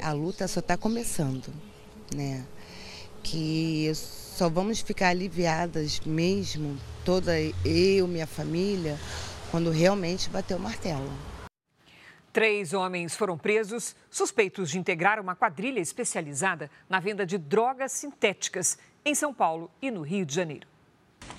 [0.00, 1.52] A luta só está começando,
[2.14, 2.46] né?
[3.22, 7.32] Que só vamos ficar aliviadas mesmo, toda
[7.64, 8.98] eu, minha família,
[9.50, 11.12] quando realmente bater o martelo.
[12.32, 18.78] Três homens foram presos suspeitos de integrar uma quadrilha especializada na venda de drogas sintéticas
[19.04, 20.73] em São Paulo e no Rio de Janeiro.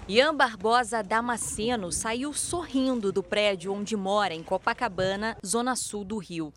[0.07, 6.53] Ian Barbosa Damasceno saiu sorrindo do prédio onde mora, em Copacabana, zona sul do Rio.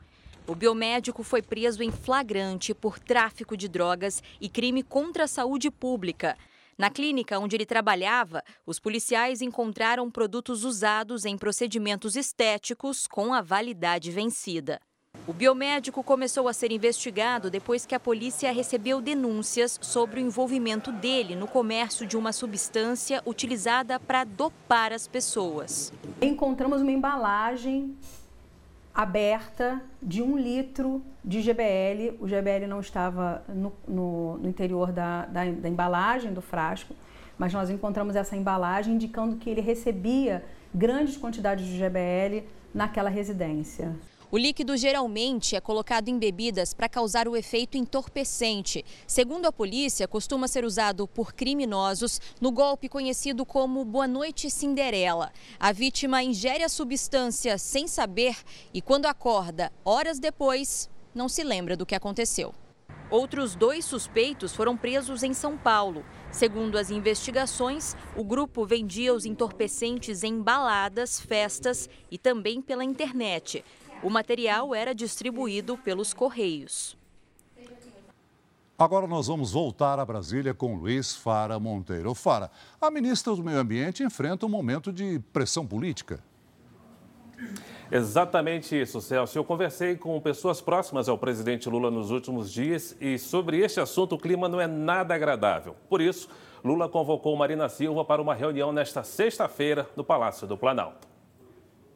[0.46, 5.70] O biomédico foi preso em flagrante por tráfico de drogas e crime contra a saúde
[5.70, 6.36] pública.
[6.78, 13.42] Na clínica onde ele trabalhava, os policiais encontraram produtos usados em procedimentos estéticos com a
[13.42, 14.80] validade vencida.
[15.28, 20.90] O biomédico começou a ser investigado depois que a polícia recebeu denúncias sobre o envolvimento
[20.90, 25.92] dele no comércio de uma substância utilizada para dopar as pessoas.
[26.22, 27.94] Encontramos uma embalagem
[28.94, 32.16] aberta de um litro de GBL.
[32.20, 36.94] O GBL não estava no, no, no interior da, da, da embalagem do frasco,
[37.36, 40.42] mas nós encontramos essa embalagem indicando que ele recebia
[40.74, 43.94] grandes quantidades de GBL naquela residência.
[44.30, 48.84] O líquido geralmente é colocado em bebidas para causar o efeito entorpecente.
[49.06, 55.32] Segundo a polícia, costuma ser usado por criminosos no golpe conhecido como Boa Noite Cinderela.
[55.58, 58.36] A vítima ingere a substância sem saber
[58.74, 62.54] e, quando acorda, horas depois, não se lembra do que aconteceu.
[63.10, 66.04] Outros dois suspeitos foram presos em São Paulo.
[66.30, 73.64] Segundo as investigações, o grupo vendia os entorpecentes em baladas, festas e também pela internet.
[74.02, 76.96] O material era distribuído pelos Correios.
[78.78, 82.14] Agora nós vamos voltar a Brasília com Luiz Fara Monteiro.
[82.14, 82.48] Fara,
[82.80, 86.22] a ministra do Meio Ambiente enfrenta um momento de pressão política.
[87.90, 89.36] Exatamente isso, Celso.
[89.36, 94.14] Eu conversei com pessoas próximas ao presidente Lula nos últimos dias e sobre este assunto
[94.14, 95.74] o clima não é nada agradável.
[95.88, 96.28] Por isso,
[96.62, 101.07] Lula convocou Marina Silva para uma reunião nesta sexta-feira no Palácio do Planalto.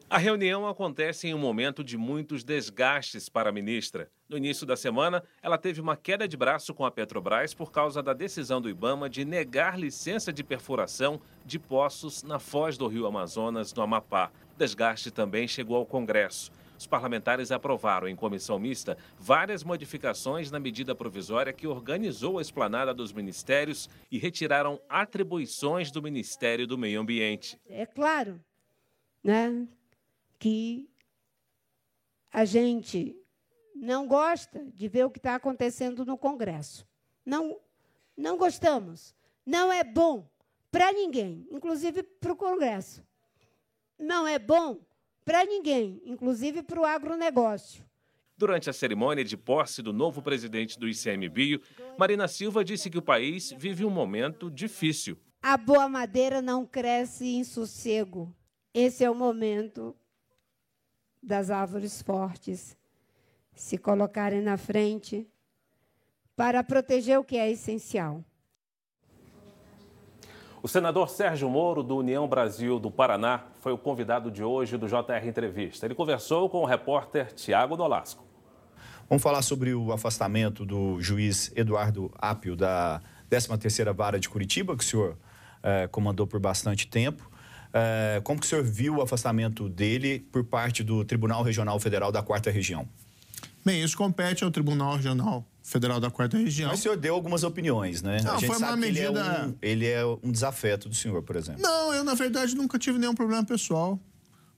[0.09, 4.11] A reunião acontece em um momento de muitos desgastes para a ministra.
[4.29, 8.03] No início da semana, ela teve uma queda de braço com a Petrobras por causa
[8.03, 13.07] da decisão do Ibama de negar licença de perfuração de poços na foz do rio
[13.07, 14.31] Amazonas, no Amapá.
[14.55, 16.51] Desgaste também chegou ao Congresso.
[16.77, 22.93] Os parlamentares aprovaram em comissão mista várias modificações na medida provisória que organizou a esplanada
[22.93, 27.57] dos ministérios e retiraram atribuições do Ministério do Meio Ambiente.
[27.65, 28.39] É claro,
[29.23, 29.65] né?
[30.39, 30.89] Que
[32.31, 33.15] a gente
[33.75, 36.87] não gosta de ver o que está acontecendo no Congresso.
[37.25, 37.59] Não,
[38.15, 39.15] não gostamos.
[39.45, 40.29] Não é bom
[40.71, 43.03] para ninguém, inclusive para o Congresso.
[43.99, 44.79] Não é bom
[45.23, 47.85] para ninguém, inclusive para o agronegócio.
[48.35, 51.61] Durante a cerimônia de posse do novo presidente do ICMBio,
[51.97, 55.17] Marina Silva disse que o país vive um momento difícil.
[55.41, 58.35] A boa madeira não cresce em sossego.
[58.73, 59.95] Esse é o momento
[61.23, 62.77] das árvores fortes
[63.55, 65.27] se colocarem na frente
[66.35, 68.23] para proteger o que é essencial.
[70.61, 74.87] O senador Sérgio Moro, do União Brasil do Paraná, foi o convidado de hoje do
[74.87, 75.85] JR Entrevista.
[75.85, 78.23] Ele conversou com o repórter Tiago Nolasco.
[79.09, 84.83] Vamos falar sobre o afastamento do juiz Eduardo Apio da 13ª Vara de Curitiba, que
[84.83, 85.17] o senhor
[85.61, 87.29] eh, comandou por bastante tempo.
[87.73, 92.11] É, como que o senhor viu o afastamento dele por parte do Tribunal Regional Federal
[92.11, 92.87] da Quarta Região?
[93.65, 96.69] Bem, isso compete ao Tribunal Regional Federal da Quarta Região.
[96.69, 98.17] Mas o senhor deu algumas opiniões, né?
[98.21, 99.09] Não, foi uma medida...
[99.09, 101.61] Ele é, um, ele é um desafeto do senhor, por exemplo.
[101.61, 103.99] Não, eu, na verdade, nunca tive nenhum problema pessoal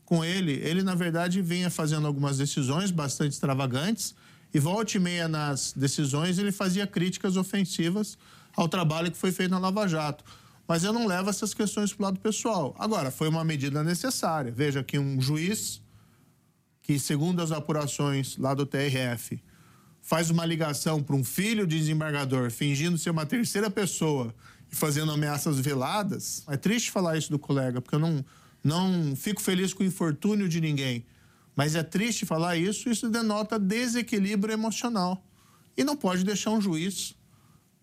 [0.04, 0.54] com ele.
[0.64, 4.16] Ele, na verdade, vinha fazendo algumas decisões bastante extravagantes
[4.54, 8.18] e, volta e meia nas decisões, ele fazia críticas ofensivas
[8.56, 10.24] ao trabalho que foi feito na Lava Jato
[10.68, 12.76] mas eu não levo essas questões para o lado pessoal.
[12.80, 14.52] Agora, foi uma medida necessária.
[14.52, 15.82] Veja que um juiz
[16.82, 19.42] que, segundo as apurações lá do TRF,
[20.02, 24.34] faz uma ligação para um filho de desembargador fingindo ser uma terceira pessoa
[24.72, 26.44] e fazendo ameaças veladas.
[26.48, 28.24] É triste falar isso do colega, porque eu não,
[28.64, 31.06] não fico feliz com o infortúnio de ninguém.
[31.56, 35.26] Mas é triste falar isso, isso denota desequilíbrio emocional.
[35.78, 37.16] E não pode deixar um juiz,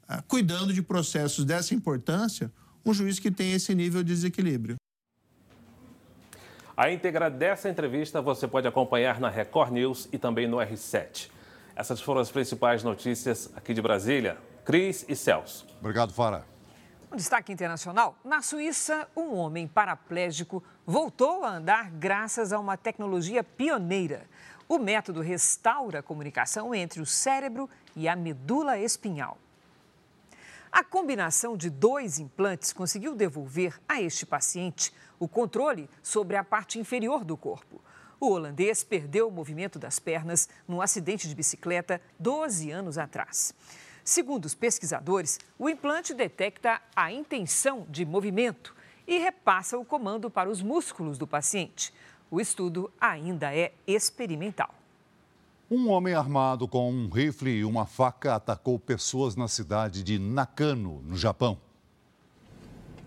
[0.06, 2.52] ah, cuidando de processos dessa importância,
[2.84, 4.76] um juiz que tem esse nível de desequilíbrio.
[6.76, 11.30] A íntegra dessa entrevista você pode acompanhar na Record News e também no R7.
[11.76, 14.38] Essas foram as principais notícias aqui de Brasília.
[14.64, 15.66] Cris e Celso.
[15.80, 16.44] Obrigado, Fara.
[17.10, 23.44] Um destaque internacional: na Suíça, um homem paraplégico voltou a andar graças a uma tecnologia
[23.44, 24.22] pioneira.
[24.68, 29.36] O método restaura a comunicação entre o cérebro e a medula espinhal.
[30.72, 36.78] A combinação de dois implantes conseguiu devolver a este paciente o controle sobre a parte
[36.78, 37.78] inferior do corpo.
[38.18, 43.54] O holandês perdeu o movimento das pernas num acidente de bicicleta 12 anos atrás.
[44.02, 48.74] Segundo os pesquisadores, o implante detecta a intenção de movimento
[49.06, 51.92] e repassa o comando para os músculos do paciente.
[52.30, 54.81] O estudo ainda é experimental.
[55.74, 61.00] Um homem armado com um rifle e uma faca atacou pessoas na cidade de Nakano,
[61.00, 61.58] no Japão.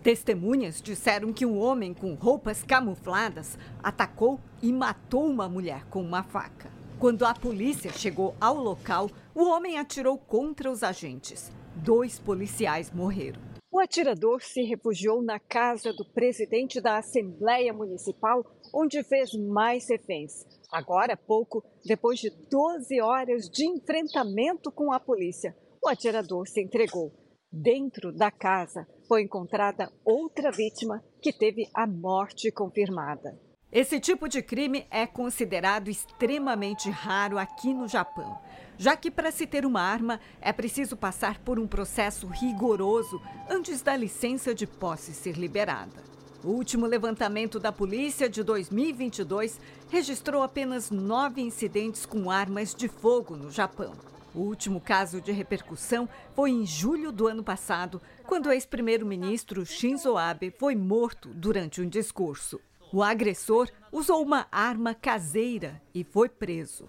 [0.02, 6.24] Testemunhas disseram que um homem com roupas camufladas atacou e matou uma mulher com uma
[6.24, 6.68] faca.
[6.98, 11.52] Quando a polícia chegou ao local, o homem atirou contra os agentes.
[11.76, 13.40] Dois policiais morreram.
[13.70, 18.44] O atirador se refugiou na casa do presidente da Assembleia Municipal,
[18.74, 20.44] onde fez mais reféns.
[20.76, 26.60] Agora há pouco, depois de 12 horas de enfrentamento com a polícia, o atirador se
[26.60, 27.14] entregou.
[27.50, 33.40] Dentro da casa foi encontrada outra vítima que teve a morte confirmada.
[33.72, 38.38] Esse tipo de crime é considerado extremamente raro aqui no Japão,
[38.76, 43.18] já que para se ter uma arma é preciso passar por um processo rigoroso
[43.48, 46.04] antes da licença de posse ser liberada.
[46.46, 49.58] O último levantamento da polícia de 2022
[49.90, 53.94] registrou apenas nove incidentes com armas de fogo no Japão.
[54.32, 60.16] O último caso de repercussão foi em julho do ano passado, quando o ex-primeiro-ministro Shinzo
[60.16, 62.60] Abe foi morto durante um discurso.
[62.92, 66.88] O agressor usou uma arma caseira e foi preso.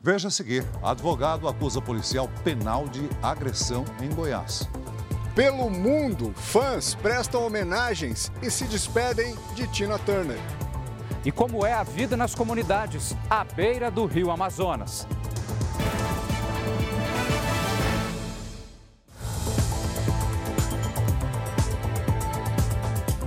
[0.00, 4.68] Veja a seguir: advogado acusa policial penal de agressão em Goiás.
[5.34, 10.38] Pelo mundo, fãs prestam homenagens e se despedem de Tina Turner.
[11.24, 15.06] E como é a vida nas comunidades à beira do rio Amazonas.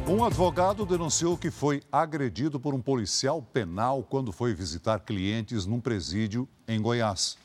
[0.08, 5.82] Um advogado denunciou que foi agredido por um policial penal quando foi visitar clientes num
[5.82, 7.36] presídio em Goiás.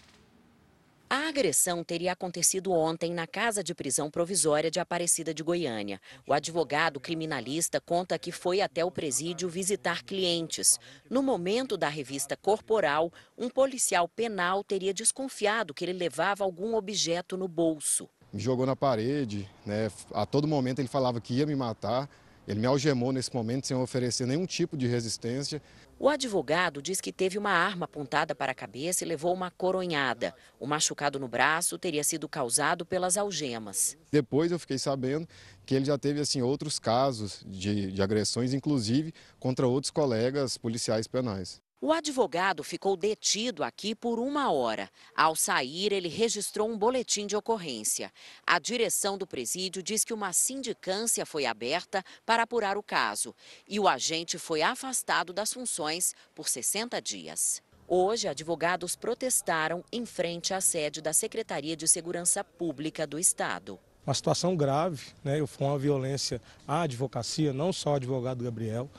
[1.13, 6.01] A agressão teria acontecido ontem na casa de prisão provisória de Aparecida de Goiânia.
[6.25, 10.79] O advogado criminalista conta que foi até o presídio visitar clientes.
[11.11, 17.37] No momento da revista corporal, um policial penal teria desconfiado que ele levava algum objeto
[17.37, 18.09] no bolso.
[18.33, 19.91] Me jogou na parede, né?
[20.15, 22.09] a todo momento ele falava que ia me matar.
[22.51, 25.63] Ele me algemou nesse momento sem oferecer nenhum tipo de resistência.
[26.01, 30.35] O advogado diz que teve uma arma apontada para a cabeça e levou uma coronhada.
[30.59, 33.97] O machucado no braço teria sido causado pelas algemas.
[34.11, 35.29] Depois eu fiquei sabendo
[35.65, 41.07] que ele já teve assim outros casos de, de agressões, inclusive contra outros colegas policiais
[41.07, 41.63] penais.
[41.83, 44.91] O advogado ficou detido aqui por uma hora.
[45.17, 48.13] Ao sair, ele registrou um boletim de ocorrência.
[48.47, 53.35] A direção do presídio diz que uma sindicância foi aberta para apurar o caso
[53.67, 57.63] e o agente foi afastado das funções por 60 dias.
[57.89, 63.81] Hoje, advogados protestaram em frente à sede da Secretaria de Segurança Pública do Estado.
[64.07, 65.45] Uma situação grave, né?
[65.47, 68.91] Foi uma violência à advocacia, não só ao advogado Gabriel.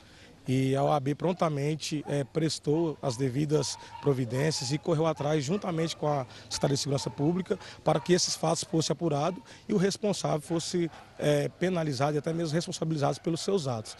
[0.46, 6.26] E a OAB prontamente é, prestou as devidas providências e correu atrás, juntamente com a
[6.44, 11.48] Secretaria de Segurança Pública, para que esses fatos fossem apurados e o responsável fosse é,
[11.48, 13.96] penalizado e até mesmo responsabilizado pelos seus atos.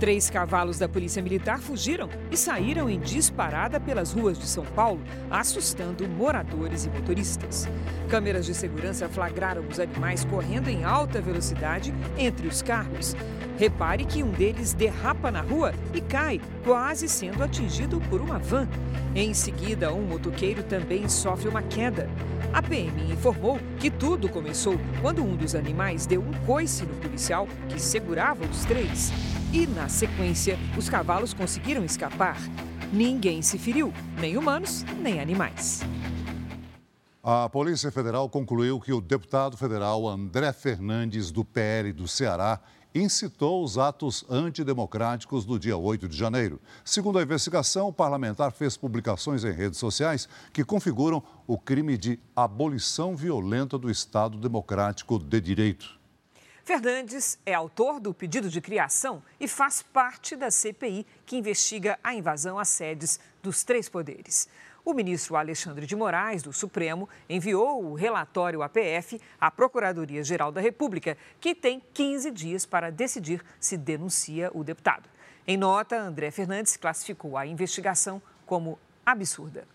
[0.00, 5.02] Três cavalos da Polícia Militar fugiram e saíram em disparada pelas ruas de São Paulo,
[5.30, 7.68] assustando moradores e motoristas.
[8.08, 13.14] Câmeras de segurança flagraram os animais correndo em alta velocidade entre os carros.
[13.58, 18.66] Repare que um deles derrapa na rua e cai, quase sendo atingido por uma van.
[19.14, 22.08] Em seguida, um motoqueiro também sofre uma queda.
[22.54, 27.46] A PM informou que tudo começou quando um dos animais deu um coice no policial
[27.68, 29.12] que segurava os três.
[29.52, 32.36] E, na sequência, os cavalos conseguiram escapar.
[32.92, 35.80] Ninguém se feriu, nem humanos, nem animais.
[37.20, 42.60] A Polícia Federal concluiu que o deputado federal André Fernandes, do PL do Ceará,
[42.94, 46.60] incitou os atos antidemocráticos do dia 8 de janeiro.
[46.84, 52.20] Segundo a investigação, o parlamentar fez publicações em redes sociais que configuram o crime de
[52.36, 55.99] abolição violenta do Estado Democrático de Direito.
[56.70, 62.14] Fernandes é autor do pedido de criação e faz parte da CPI que investiga a
[62.14, 64.48] invasão às sedes dos três poderes.
[64.84, 71.18] O ministro Alexandre de Moraes, do Supremo, enviou o relatório APF à Procuradoria-Geral da República,
[71.40, 75.10] que tem 15 dias para decidir se denuncia o deputado.
[75.48, 79.66] Em nota, André Fernandes classificou a investigação como absurda.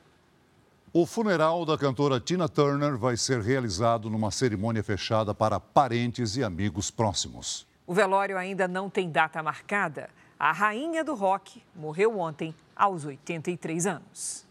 [0.98, 6.42] O funeral da cantora Tina Turner vai ser realizado numa cerimônia fechada para parentes e
[6.42, 7.68] amigos próximos.
[7.86, 10.10] O velório ainda não tem data marcada.
[10.40, 14.48] A rainha do rock morreu ontem, aos 83 anos.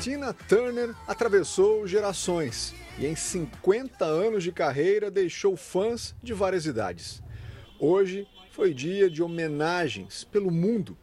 [0.00, 7.22] Tina Turner atravessou gerações e em 50 anos de carreira deixou fãs de várias idades.
[7.78, 10.96] Hoje foi dia de homenagens pelo mundo,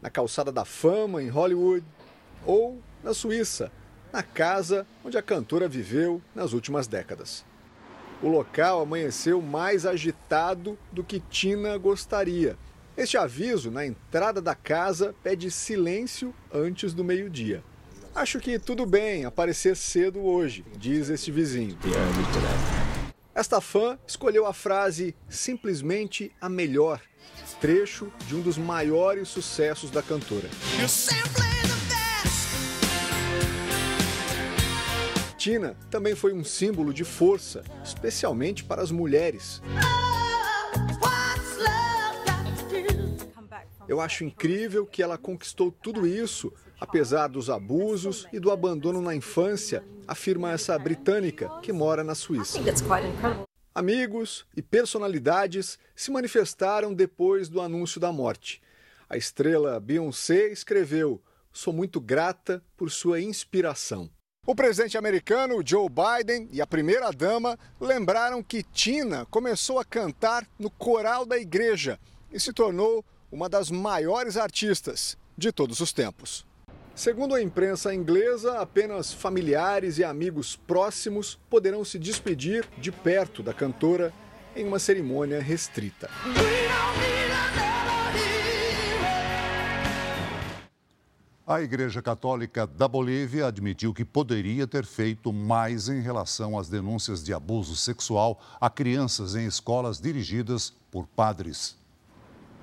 [0.00, 1.84] na calçada da fama em Hollywood
[2.46, 3.70] ou na Suíça,
[4.12, 7.44] na casa onde a cantora viveu nas últimas décadas.
[8.22, 12.56] O local amanheceu mais agitado do que Tina gostaria.
[12.96, 17.64] Este aviso na entrada da casa pede silêncio antes do meio-dia.
[18.14, 21.76] Acho que tudo bem aparecer cedo hoje, diz este vizinho.
[23.34, 27.00] Esta fã escolheu a frase simplesmente a melhor,
[27.60, 30.48] trecho de um dos maiores sucessos da cantora.
[35.42, 39.60] Tina também foi um símbolo de força, especialmente para as mulheres.
[43.88, 49.16] Eu acho incrível que ela conquistou tudo isso, apesar dos abusos e do abandono na
[49.16, 52.60] infância, afirma essa britânica que mora na Suíça.
[53.74, 58.62] Amigos e personalidades se manifestaram depois do anúncio da morte.
[59.10, 61.20] A estrela Beyoncé escreveu:
[61.52, 64.08] Sou muito grata por sua inspiração.
[64.44, 70.68] O presidente americano Joe Biden e a primeira-dama lembraram que Tina começou a cantar no
[70.68, 71.96] coral da igreja
[72.32, 76.44] e se tornou uma das maiores artistas de todos os tempos.
[76.92, 83.54] Segundo a imprensa inglesa, apenas familiares e amigos próximos poderão se despedir de perto da
[83.54, 84.12] cantora
[84.56, 86.10] em uma cerimônia restrita.
[91.44, 97.20] A Igreja Católica da Bolívia admitiu que poderia ter feito mais em relação às denúncias
[97.20, 101.76] de abuso sexual a crianças em escolas dirigidas por padres.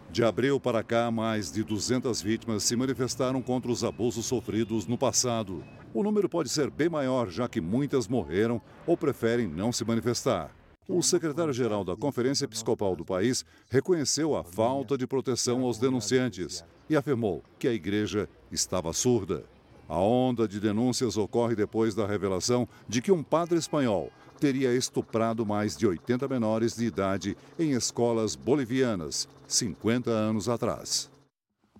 [0.10, 4.98] De abril para cá, mais de 200 vítimas se manifestaram contra os abusos sofridos no
[4.98, 5.62] passado.
[5.94, 10.52] O número pode ser bem maior, já que muitas morreram ou preferem não se manifestar.
[10.92, 16.96] O secretário-geral da Conferência Episcopal do país reconheceu a falta de proteção aos denunciantes e
[16.96, 19.44] afirmou que a igreja estava surda.
[19.88, 25.46] A onda de denúncias ocorre depois da revelação de que um padre espanhol teria estuprado
[25.46, 31.09] mais de 80 menores de idade em escolas bolivianas, 50 anos atrás.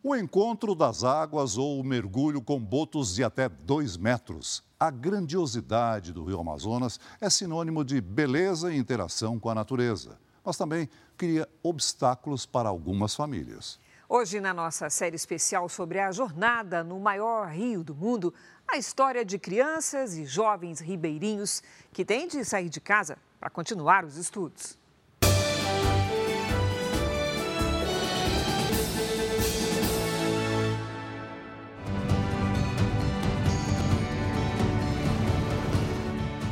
[0.02, 4.64] O encontro das águas ou o mergulho com botos de até 2 metros.
[4.80, 10.56] A grandiosidade do rio Amazonas é sinônimo de beleza e interação com a natureza, mas
[10.56, 13.78] também cria obstáculos para algumas famílias.
[14.08, 18.34] Hoje, na nossa série especial sobre a jornada no maior rio do mundo,
[18.66, 24.06] a história de crianças e jovens ribeirinhos que têm de sair de casa para continuar
[24.06, 24.80] os estudos.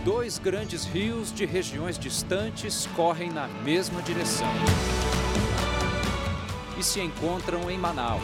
[0.08, 4.48] Dois grandes rios de regiões distantes correm na mesma direção
[6.80, 8.24] e se encontram em Manaus.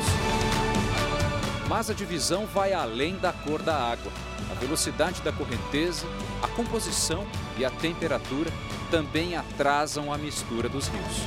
[1.67, 4.09] Mas a divisão vai além da cor da água.
[4.49, 6.07] A velocidade da correnteza,
[6.41, 7.27] a composição
[7.57, 8.49] e a temperatura
[8.89, 11.17] também atrasam a mistura dos rios.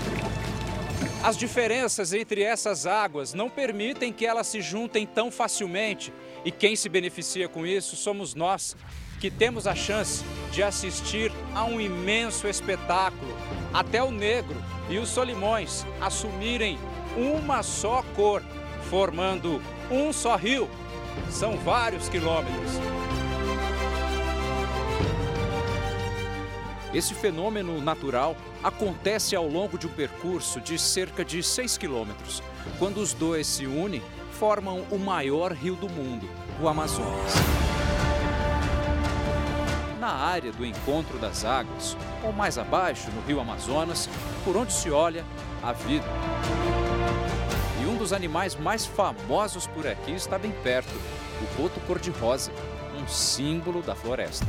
[1.23, 6.15] As diferenças entre essas águas não permitem que elas se juntem tão facilmente,
[6.47, 8.75] e quem se beneficia com isso somos nós,
[9.21, 13.37] que temos a chance de assistir a um imenso espetáculo.
[13.73, 14.57] Até o negro
[14.89, 16.79] e os solimões assumirem
[17.17, 18.43] uma só cor,
[18.89, 19.61] formando
[19.91, 20.69] um só rio.
[21.31, 22.73] São vários quilômetros.
[26.95, 32.43] Esse fenômeno natural acontece ao longo de um percurso de cerca de 6 quilômetros.
[32.79, 34.03] Quando os dois se unem,
[34.33, 36.29] formam o maior rio do mundo,
[36.61, 37.35] o Amazonas.
[40.07, 44.09] Na área do encontro das águas, ou mais abaixo, no rio Amazonas,
[44.45, 45.25] por onde se olha,
[45.61, 46.07] a vida.
[47.83, 50.95] E um dos animais mais famosos por aqui está bem perto,
[51.43, 52.53] o boto cor-de-rosa,
[52.97, 54.47] um símbolo da floresta.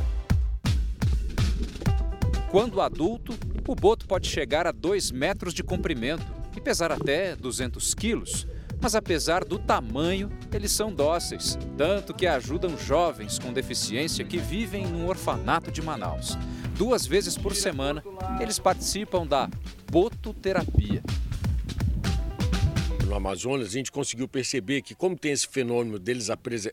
[2.52, 3.34] Quando adulto,
[3.66, 6.24] o boto pode chegar a 2 metros de comprimento
[6.56, 8.46] e pesar até 200 quilos.
[8.80, 14.86] Mas apesar do tamanho, eles são dóceis, tanto que ajudam jovens com deficiência que vivem
[14.86, 16.36] num orfanato de Manaus.
[16.76, 18.02] Duas vezes por semana,
[18.40, 19.48] eles participam da
[19.90, 21.02] bototerapia
[23.08, 26.28] no Amazonas, a gente conseguiu perceber que, como tem esse fenômeno deles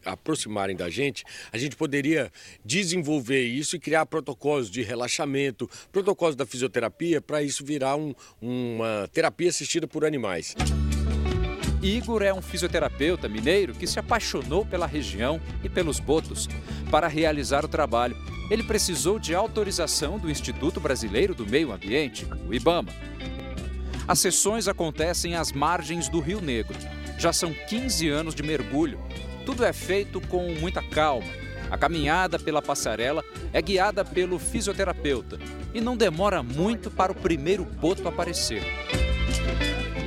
[0.05, 2.31] aproximarem da gente, a gente poderia
[2.63, 9.07] desenvolver isso e criar protocolos de relaxamento, protocolos da fisioterapia, para isso virar um, uma
[9.11, 10.53] terapia assistida por animais.
[11.86, 16.49] Igor é um fisioterapeuta mineiro que se apaixonou pela região e pelos botos.
[16.89, 18.17] Para realizar o trabalho,
[18.49, 22.91] ele precisou de autorização do Instituto Brasileiro do Meio Ambiente, o IBAMA.
[24.07, 26.75] As sessões acontecem às margens do Rio Negro.
[27.19, 28.99] Já são 15 anos de mergulho.
[29.45, 31.27] Tudo é feito com muita calma.
[31.69, 33.23] A caminhada pela passarela
[33.53, 35.38] é guiada pelo fisioterapeuta
[35.71, 38.63] e não demora muito para o primeiro boto aparecer.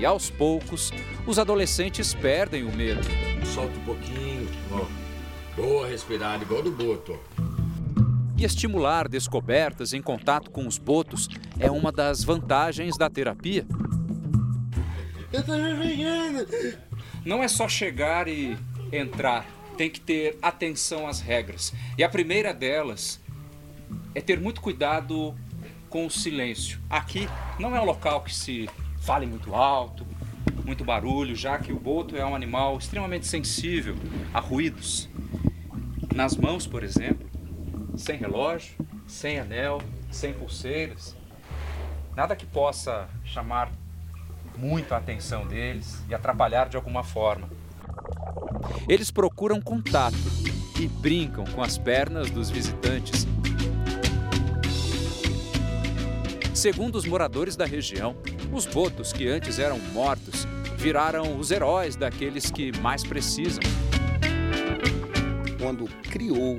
[0.00, 0.92] E aos poucos,
[1.28, 3.02] os adolescentes perdem o medo.
[3.44, 4.86] Solta um pouquinho, ó.
[5.54, 7.20] Boa respirada, igual do boto.
[8.34, 11.28] E estimular descobertas em contato com os botos
[11.60, 13.66] é uma das vantagens da terapia.
[15.30, 16.78] Eu tô me
[17.26, 18.56] Não é só chegar e
[18.90, 19.44] entrar,
[19.76, 21.74] tem que ter atenção às regras.
[21.98, 23.20] E a primeira delas
[24.14, 25.34] é ter muito cuidado
[25.90, 26.80] com o silêncio.
[26.88, 28.66] Aqui não é um local que se
[29.02, 30.06] fale muito alto,
[30.64, 33.96] muito barulho, já que o boto é um animal extremamente sensível
[34.32, 35.08] a ruídos.
[36.14, 37.28] Nas mãos, por exemplo,
[37.96, 38.74] sem relógio,
[39.06, 39.80] sem anel,
[40.10, 41.16] sem pulseiras,
[42.16, 43.70] nada que possa chamar
[44.56, 47.48] muito a atenção deles e atrapalhar de alguma forma.
[48.88, 50.16] Eles procuram contato
[50.80, 53.26] e brincam com as pernas dos visitantes.
[56.54, 58.16] Segundo os moradores da região,
[58.52, 60.46] os botos que antes eram mortos
[60.76, 63.62] viraram os heróis daqueles que mais precisam.
[65.60, 66.58] Quando criou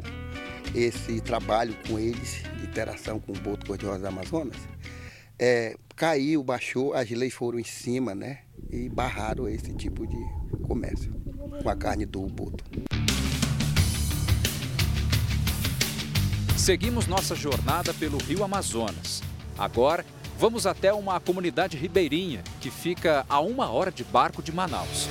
[0.75, 4.57] esse trabalho com eles, de interação com o boto cor-de-rosa Amazonas,
[5.37, 8.39] é, caiu, baixou, as leis foram em cima, né?
[8.69, 10.17] E barraram esse tipo de
[10.67, 11.11] comércio
[11.63, 12.63] com a carne do boto.
[16.57, 19.23] Seguimos nossa jornada pelo Rio Amazonas.
[19.57, 20.05] Agora
[20.39, 25.09] Vamos até uma comunidade ribeirinha que fica a uma hora de barco de Manaus.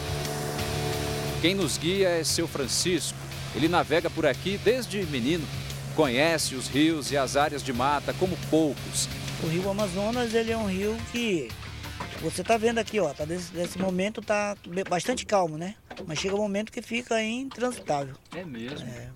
[1.42, 3.18] Quem nos guia é seu Francisco.
[3.54, 5.46] Ele navega por aqui desde menino.
[5.94, 9.06] Conhece os rios e as áreas de mata como poucos.
[9.44, 11.50] O rio Amazonas ele é um rio que
[12.22, 14.56] você está vendo aqui, ó, tá desse, nesse momento tá
[14.88, 15.74] bastante calmo, né?
[16.06, 18.14] Mas chega um momento que fica intransitável.
[18.34, 18.88] É mesmo.
[18.88, 19.10] É.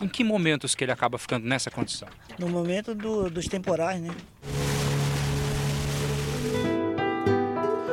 [0.00, 2.06] Em que momentos que ele acaba ficando nessa condição?
[2.38, 4.14] No momento do, dos temporais, né?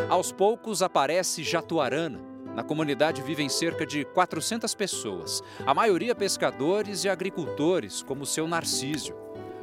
[0.09, 2.21] Aos poucos aparece Jatuarana.
[2.55, 9.13] Na comunidade vivem cerca de 400 pessoas, a maioria pescadores e agricultores, como seu Narcísio.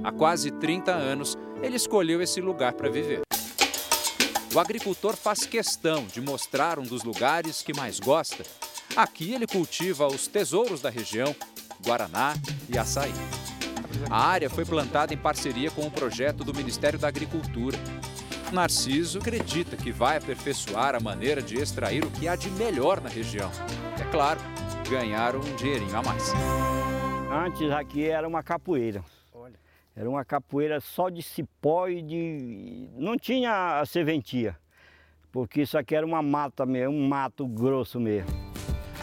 [0.03, 3.23] Há quase 30 anos, ele escolheu esse lugar para viver.
[4.55, 8.45] O agricultor faz questão de mostrar um dos lugares que mais gosta.
[8.95, 11.35] Aqui ele cultiva os tesouros da região,
[11.83, 12.35] guaraná
[12.69, 13.15] e açaí.
[14.11, 17.79] A área foi plantada em parceria com o um projeto do Ministério da Agricultura
[18.55, 23.09] Narciso acredita que vai aperfeiçoar a maneira de extrair o que há de melhor na
[23.09, 23.51] região.
[24.01, 24.39] É claro,
[24.89, 26.33] ganhar um dinheirinho a mais.
[27.31, 29.05] Antes aqui era uma capoeira.
[29.97, 32.89] Era uma capoeira só de cipó e de.
[32.97, 34.57] não tinha a serventia.
[35.33, 38.54] Porque isso aqui era uma mata mesmo, um mato grosso mesmo.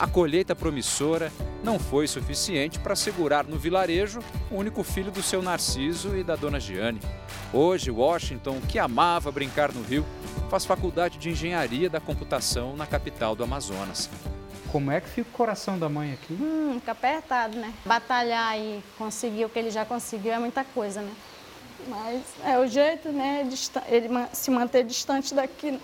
[0.02, 1.32] A colheita promissora
[1.64, 6.36] não foi suficiente para segurar no vilarejo o único filho do seu Narciso e da
[6.36, 7.00] dona Giane.
[7.54, 10.04] Hoje, Washington, que amava brincar no rio,
[10.50, 14.10] faz faculdade de engenharia da computação na capital do Amazonas.
[14.72, 16.34] Como é que fica o coração da mãe aqui?
[16.34, 17.72] Hum, fica apertado, né?
[17.86, 21.14] Batalhar e conseguir o que ele já conseguiu é muita coisa, né?
[21.88, 23.48] Mas é o jeito, né?
[23.88, 25.80] Ele se manter distante daqui.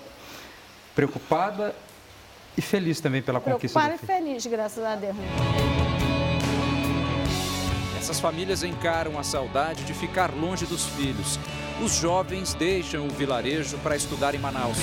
[0.95, 1.75] Preocupada
[2.57, 5.15] e feliz também pela conquista Preocupada e feliz, graças a Deus.
[7.99, 11.39] Essas famílias encaram a saudade de ficar longe dos filhos.
[11.83, 14.77] Os jovens deixam o vilarejo para estudar em Manaus.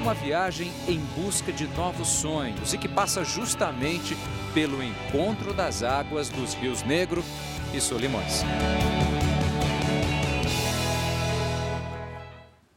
[0.00, 4.16] Uma viagem em busca de novos sonhos e que passa justamente
[4.54, 7.22] pelo encontro das águas dos rios Negro
[7.74, 8.42] e Solimões.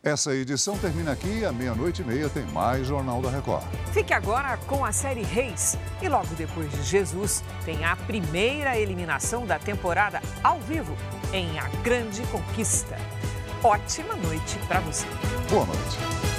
[0.04, 3.64] Essa edição termina aqui à meia-noite e meia tem mais Jornal da Record.
[3.94, 5.78] Fique agora com a série Reis.
[6.02, 10.98] E logo depois de Jesus, tem a primeira eliminação da temporada ao vivo
[11.32, 12.98] em A Grande Conquista.
[13.64, 15.06] Ótima noite para você.
[15.52, 16.31] Boa noite.